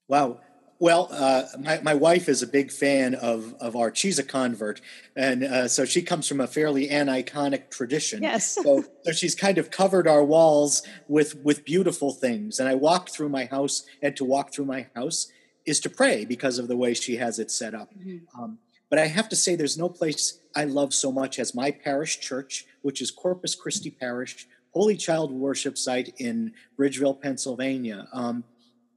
Wow. 0.08 0.39
Well, 0.80 1.08
uh, 1.12 1.44
my, 1.60 1.80
my 1.82 1.94
wife 1.94 2.28
is 2.28 2.42
a 2.42 2.48
big 2.48 2.70
fan 2.70 3.16
of, 3.16 3.56
of 3.62 3.76
art. 3.76 3.96
She's 3.96 4.20
a 4.20 4.24
convert. 4.24 4.82
And 5.16 5.44
uh, 5.44 5.68
so 5.70 5.86
she 5.86 6.02
comes 6.02 6.28
from 6.28 6.42
a 6.42 6.48
fairly 6.48 6.89
aniconic 6.89 7.70
tradition. 7.70 8.22
Yes. 8.22 8.56
so, 8.56 8.84
so 9.04 9.12
she's 9.13 9.34
kind 9.34 9.58
of 9.58 9.72
covered 9.72 10.08
our 10.08 10.26
walls 10.26 10.84
with, 11.08 11.38
with 11.38 11.63
beautiful 11.63 12.12
things. 12.12 12.60
And 12.60 12.68
I 12.68 12.76
walk 12.76 13.12
through 13.12 13.30
my 13.30 13.46
house, 13.46 13.84
and 14.02 14.16
to 14.18 14.26
walk 14.26 14.54
through 14.54 14.66
my 14.66 14.88
house 14.94 15.32
is 15.66 15.80
to 15.82 15.89
pray 15.89 16.26
because 16.26 16.60
of 16.60 16.68
the 16.68 16.76
way 16.76 16.94
she 16.94 17.16
has 17.16 17.39
it 17.39 17.50
set 17.50 17.74
up. 17.74 17.94
Um, 18.38 18.58
but 18.93 19.01
I 19.01 19.08
have 19.08 19.27
to 19.29 19.36
say, 19.36 19.56
there's 19.56 19.75
no 19.75 19.89
place 19.89 20.39
I 20.56 20.65
love 20.65 20.93
so 20.93 21.12
much 21.12 21.39
as 21.39 21.56
my 21.56 21.71
parish 21.71 22.19
church, 22.19 22.67
which 22.84 23.01
is 23.01 23.10
Corpus 23.10 23.56
Christi 23.56 23.89
Parish, 23.89 24.47
Holy 24.69 24.95
Child 24.95 25.32
worship 25.32 25.79
site 25.79 26.13
in 26.19 26.53
Bridgeville, 26.77 27.19
Pennsylvania. 27.19 28.08
Um, 28.13 28.43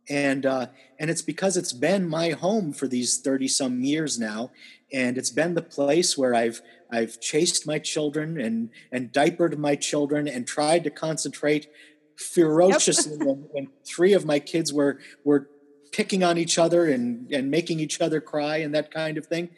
and 0.06 0.44
uh, 0.44 0.66
and 1.00 1.08
it's 1.08 1.22
because 1.22 1.56
it's 1.56 1.72
been 1.72 2.06
my 2.06 2.32
home 2.32 2.74
for 2.74 2.86
these 2.86 3.16
30 3.20 3.48
some 3.48 3.80
years 3.80 4.18
now 4.18 4.50
and 4.92 5.16
it's 5.16 5.30
been 5.30 5.54
the 5.54 5.62
place 5.62 6.16
where 6.16 6.32
i've 6.32 6.60
i've 6.92 7.18
chased 7.18 7.66
my 7.66 7.78
children 7.78 8.38
and 8.38 8.70
and 8.92 9.10
diapered 9.10 9.58
my 9.58 9.74
children 9.74 10.28
and 10.28 10.46
tried 10.46 10.84
to 10.84 10.90
concentrate 10.90 11.68
ferociously 12.16 13.16
when, 13.16 13.48
when 13.50 13.68
three 13.84 14.12
of 14.12 14.24
my 14.24 14.38
kids 14.38 14.72
were 14.72 15.00
were 15.24 15.48
picking 15.90 16.22
on 16.22 16.38
each 16.38 16.56
other 16.56 16.88
and 16.88 17.32
and 17.32 17.50
making 17.50 17.80
each 17.80 18.00
other 18.00 18.20
cry 18.20 18.58
and 18.58 18.74
that 18.74 18.92
kind 18.92 19.18
of 19.18 19.26
thing 19.26 19.48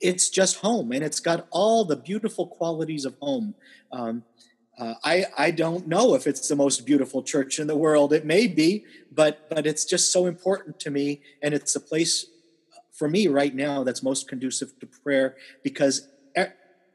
it's 0.00 0.28
just 0.28 0.56
home 0.56 0.92
and 0.92 1.02
it's 1.02 1.20
got 1.20 1.46
all 1.50 1.84
the 1.84 1.96
beautiful 1.96 2.46
qualities 2.46 3.04
of 3.04 3.16
home. 3.20 3.54
Um, 3.92 4.24
uh, 4.78 4.94
I, 5.04 5.26
I 5.36 5.50
don't 5.50 5.88
know 5.88 6.14
if 6.14 6.26
it's 6.26 6.46
the 6.46 6.54
most 6.54 6.86
beautiful 6.86 7.22
church 7.22 7.58
in 7.58 7.66
the 7.66 7.76
world. 7.76 8.12
It 8.12 8.24
may 8.24 8.46
be, 8.46 8.84
but 9.10 9.48
but 9.48 9.66
it's 9.66 9.84
just 9.84 10.12
so 10.12 10.26
important 10.26 10.78
to 10.80 10.90
me, 10.90 11.20
and 11.42 11.52
it's 11.52 11.74
a 11.74 11.80
place 11.80 12.26
for 12.92 13.08
me 13.08 13.26
right 13.26 13.54
now 13.54 13.82
that's 13.82 14.02
most 14.02 14.28
conducive 14.28 14.78
to 14.78 14.86
prayer 14.86 15.36
because 15.64 16.06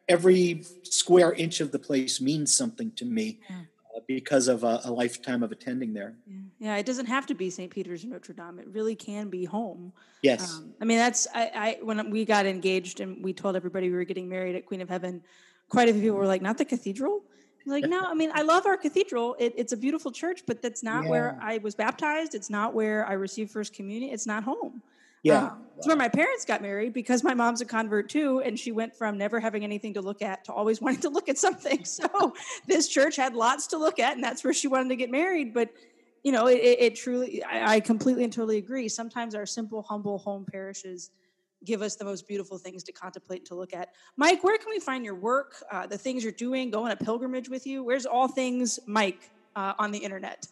every 0.07 0.63
square 0.83 1.33
inch 1.33 1.59
of 1.59 1.71
the 1.71 1.79
place 1.79 2.21
means 2.21 2.55
something 2.55 2.91
to 2.91 3.05
me. 3.05 3.39
Uh, 3.49 3.63
because 4.07 4.47
of 4.47 4.63
a, 4.63 4.81
a 4.85 4.91
lifetime 4.91 5.43
of 5.43 5.51
attending 5.51 5.93
there. 5.93 6.15
Yeah, 6.59 6.77
it 6.77 6.85
doesn't 6.85 7.07
have 7.07 7.25
to 7.27 7.33
be 7.33 7.49
St. 7.49 7.71
Peter's 7.71 8.03
or 8.03 8.07
Notre 8.07 8.33
Dame. 8.33 8.59
It 8.59 8.67
really 8.67 8.95
can 8.95 9.29
be 9.29 9.45
home. 9.45 9.93
Yes, 10.21 10.55
Um, 10.55 10.73
I 10.81 10.85
mean, 10.85 10.97
that's 10.97 11.27
I, 11.33 11.51
I 11.55 11.77
when 11.83 12.09
we 12.09 12.25
got 12.25 12.45
engaged 12.45 12.99
and 12.99 13.23
we 13.23 13.33
told 13.33 13.55
everybody 13.55 13.89
we 13.89 13.95
were 13.95 14.03
getting 14.03 14.29
married 14.29 14.55
at 14.55 14.65
Queen 14.65 14.81
of 14.81 14.89
Heaven. 14.89 15.21
Quite 15.69 15.89
a 15.89 15.93
few 15.93 16.01
people 16.01 16.17
were 16.17 16.27
like, 16.27 16.41
"Not 16.41 16.57
the 16.57 16.65
cathedral." 16.65 17.23
Like, 17.65 17.85
no, 17.87 18.01
I 18.01 18.13
mean, 18.13 18.29
I 18.33 18.41
love 18.41 18.65
our 18.65 18.75
cathedral. 18.75 19.37
It, 19.39 19.53
it's 19.55 19.71
a 19.71 19.77
beautiful 19.77 20.11
church, 20.11 20.41
but 20.45 20.61
that's 20.61 20.83
not 20.83 21.05
where 21.05 21.39
I 21.41 21.59
was 21.59 21.75
baptized. 21.75 22.35
It's 22.35 22.49
not 22.49 22.73
where 22.73 23.07
I 23.07 23.13
received 23.13 23.51
first 23.51 23.73
communion. 23.73 24.13
It's 24.13 24.27
not 24.27 24.43
home. 24.43 24.81
Yeah, 25.23 25.47
Um, 25.47 25.63
it's 25.77 25.87
where 25.87 25.95
my 25.95 26.07
parents 26.07 26.45
got 26.45 26.61
married 26.61 26.93
because 26.93 27.23
my 27.23 27.33
mom's 27.33 27.61
a 27.61 27.65
convert 27.65 28.09
too, 28.09 28.41
and 28.41 28.57
she 28.57 28.71
went 28.71 28.95
from 28.95 29.17
never 29.17 29.39
having 29.39 29.63
anything 29.63 29.95
to 29.95 30.01
look 30.01 30.21
at 30.21 30.45
to 30.45 30.53
always 30.53 30.79
wanting 30.81 31.01
to 31.01 31.09
look 31.09 31.29
at 31.29 31.37
something. 31.37 31.83
So 31.93 32.33
this 32.67 32.87
church 32.87 33.15
had 33.15 33.33
lots 33.35 33.67
to 33.67 33.77
look 33.77 33.99
at, 33.99 34.15
and 34.15 34.23
that's 34.23 34.43
where 34.43 34.53
she 34.53 34.67
wanted 34.67 34.89
to 34.89 34.95
get 34.95 35.11
married. 35.11 35.53
But 35.53 35.69
you 36.23 36.31
know, 36.31 36.47
it, 36.47 36.55
it, 36.55 36.95
truly, 36.95 37.43
I, 37.43 37.75
I 37.75 37.79
completely 37.81 38.23
and 38.23 38.31
totally 38.31 38.57
agree. 38.57 38.87
Sometimes 38.87 39.35
our 39.35 39.45
simple, 39.45 39.81
humble 39.81 40.17
home 40.17 40.45
parishes 40.49 41.11
give 41.65 41.81
us 41.81 41.95
the 41.95 42.05
most 42.05 42.27
beautiful 42.27 42.57
things 42.57 42.83
to 42.83 42.91
contemplate 42.91 43.39
and 43.39 43.47
to 43.47 43.55
look 43.55 43.73
at. 43.73 43.89
Mike, 44.17 44.43
where 44.43 44.57
can 44.57 44.69
we 44.69 44.79
find 44.79 45.03
your 45.03 45.15
work, 45.15 45.55
uh, 45.71 45.85
the 45.85 45.97
things 45.97 46.23
you're 46.23 46.31
doing, 46.31 46.71
going 46.71 46.91
a 46.91 46.95
pilgrimage 46.95 47.49
with 47.49 47.67
you? 47.67 47.83
Where's 47.83 48.05
all 48.05 48.27
things 48.27 48.79
Mike 48.85 49.29
uh, 49.55 49.73
on 49.79 49.91
the 49.91 49.99
internet? 49.99 50.47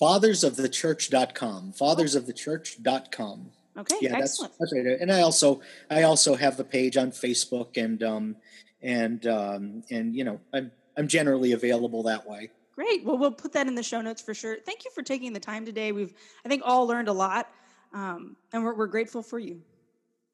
Fathersofthechurch.com. 0.00 1.72
Fathersofthechurch.com. 1.72 3.50
Okay, 3.76 3.96
yeah, 4.00 4.16
excellent. 4.16 4.52
that's 4.58 4.72
that's 4.72 4.86
right. 4.86 5.00
And 5.00 5.10
I 5.10 5.22
also 5.22 5.60
I 5.90 6.02
also 6.02 6.36
have 6.36 6.56
the 6.56 6.64
page 6.64 6.96
on 6.96 7.10
Facebook 7.10 7.76
and 7.76 8.02
um 8.02 8.36
and 8.82 9.26
um 9.26 9.82
and 9.90 10.14
you 10.14 10.24
know 10.24 10.40
I'm 10.52 10.70
I'm 10.96 11.08
generally 11.08 11.52
available 11.52 12.04
that 12.04 12.28
way. 12.28 12.50
Great. 12.74 13.04
Well, 13.04 13.18
we'll 13.18 13.32
put 13.32 13.52
that 13.52 13.66
in 13.66 13.74
the 13.74 13.82
show 13.82 14.00
notes 14.00 14.20
for 14.20 14.34
sure. 14.34 14.56
Thank 14.64 14.84
you 14.84 14.90
for 14.92 15.02
taking 15.02 15.32
the 15.32 15.40
time 15.40 15.64
today. 15.64 15.92
We've 15.92 16.14
I 16.44 16.48
think 16.48 16.62
all 16.64 16.86
learned 16.86 17.08
a 17.08 17.12
lot, 17.12 17.48
um, 17.92 18.36
and 18.52 18.64
we're, 18.64 18.74
we're 18.74 18.86
grateful 18.86 19.22
for 19.22 19.38
you. 19.38 19.60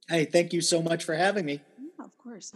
Hey, 0.09 0.25
thank 0.25 0.53
you 0.53 0.61
so 0.61 0.83
much 0.83 1.05
for 1.05 1.15
having 1.15 1.45
me. 1.45 1.61
Yeah, 1.79 2.05
of 2.05 2.17
course. 2.19 2.53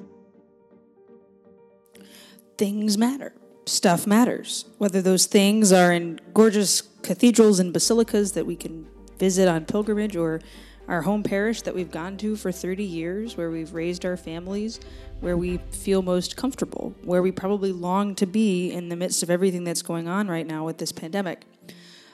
Things 2.59 2.99
matter. 2.99 3.33
Stuff 3.67 4.07
matters. 4.07 4.67
Whether 4.79 5.01
those 5.01 5.27
things 5.27 5.73
are 5.73 5.93
in 5.93 6.21
gorgeous 6.35 6.83
cathedrals 7.03 7.59
and 7.59 7.73
basilicas 7.73 8.33
that 8.33 8.45
we 8.45 8.57
can 8.57 8.87
visit 9.19 9.49
on 9.49 9.65
pilgrimage 9.65 10.17
or 10.17 10.41
our 10.89 11.03
home 11.03 11.23
parish 11.23 11.63
that 11.63 11.75
we've 11.75 11.91
gone 11.91 12.17
to 12.19 12.37
for 12.37 12.53
30 12.53 12.85
years, 12.85 13.37
where 13.37 13.51
we've 13.51 13.73
raised 13.73 14.05
our 14.05 14.17
families, 14.17 14.81
where 15.21 15.37
we 15.37 15.59
feel 15.71 16.03
most 16.03 16.37
comfortable, 16.37 16.95
where 17.03 17.23
we 17.23 17.33
probably 17.33 17.73
long 17.73 18.15
to 18.17 18.27
be 18.27 18.73
in 18.73 18.89
the 18.89 18.97
midst 18.97 19.23
of 19.23 19.31
everything 19.31 19.65
that's 19.65 19.83
going 19.83 20.09
on 20.09 20.29
right 20.29 20.47
now 20.47 20.65
with 20.65 20.79
this 20.79 20.93
pandemic. 20.93 21.45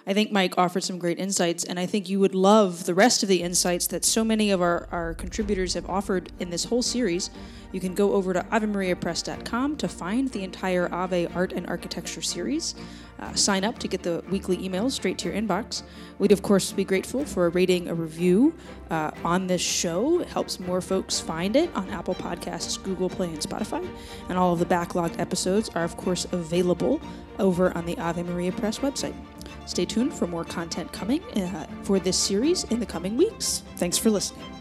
I 0.06 0.14
think 0.14 0.32
Mike 0.32 0.56
offered 0.56 0.82
some 0.82 0.98
great 0.98 1.18
insights, 1.18 1.64
and 1.64 1.78
I 1.78 1.86
think 1.86 2.08
you 2.08 2.20
would 2.20 2.34
love 2.34 2.84
the 2.84 2.94
rest 2.94 3.22
of 3.22 3.28
the 3.28 3.42
insights 3.42 3.86
that 3.88 4.04
so 4.04 4.24
many 4.24 4.50
of 4.50 4.60
our, 4.60 4.88
our 4.90 5.14
contributors 5.14 5.74
have 5.74 5.88
offered 5.88 6.32
in 6.40 6.50
this 6.50 6.64
whole 6.64 6.82
series. 6.82 7.30
You 7.72 7.80
can 7.80 7.94
go 7.94 8.14
over 8.14 8.32
to 8.32 8.40
AveMariaPress.com 8.40 9.76
to 9.76 9.88
find 9.88 10.30
the 10.30 10.42
entire 10.42 10.92
Ave 10.92 11.26
Art 11.26 11.52
and 11.52 11.68
Architecture 11.68 12.22
series. 12.22 12.74
Uh, 13.20 13.34
sign 13.34 13.64
up 13.64 13.78
to 13.78 13.86
get 13.86 14.02
the 14.02 14.24
weekly 14.30 14.56
emails 14.56 14.92
straight 14.92 15.18
to 15.18 15.28
your 15.28 15.40
inbox. 15.40 15.82
We'd, 16.18 16.32
of 16.32 16.40
course, 16.40 16.72
be 16.72 16.84
grateful 16.84 17.24
for 17.26 17.46
a 17.46 17.50
rating, 17.50 17.88
a 17.88 17.94
review 17.94 18.54
uh, 18.90 19.10
on 19.22 19.46
this 19.46 19.60
show. 19.60 20.20
It 20.20 20.28
helps 20.28 20.58
more 20.58 20.80
folks 20.80 21.20
find 21.20 21.54
it 21.54 21.70
on 21.76 21.90
Apple 21.90 22.14
Podcasts, 22.14 22.82
Google 22.82 23.10
Play, 23.10 23.28
and 23.28 23.40
Spotify. 23.40 23.86
And 24.30 24.38
all 24.38 24.54
of 24.54 24.58
the 24.58 24.64
backlogged 24.64 25.20
episodes 25.20 25.68
are, 25.74 25.84
of 25.84 25.98
course, 25.98 26.26
available 26.32 27.00
over 27.38 27.76
on 27.76 27.84
the 27.84 27.98
Ave 27.98 28.22
Maria 28.22 28.52
Press 28.52 28.78
website. 28.78 29.14
Stay 29.66 29.84
tuned 29.84 30.12
for 30.12 30.26
more 30.26 30.44
content 30.44 30.92
coming 30.92 31.22
uh, 31.36 31.66
for 31.82 31.98
this 31.98 32.16
series 32.16 32.64
in 32.64 32.80
the 32.80 32.86
coming 32.86 33.16
weeks. 33.16 33.62
Thanks 33.76 33.96
for 33.96 34.10
listening. 34.10 34.60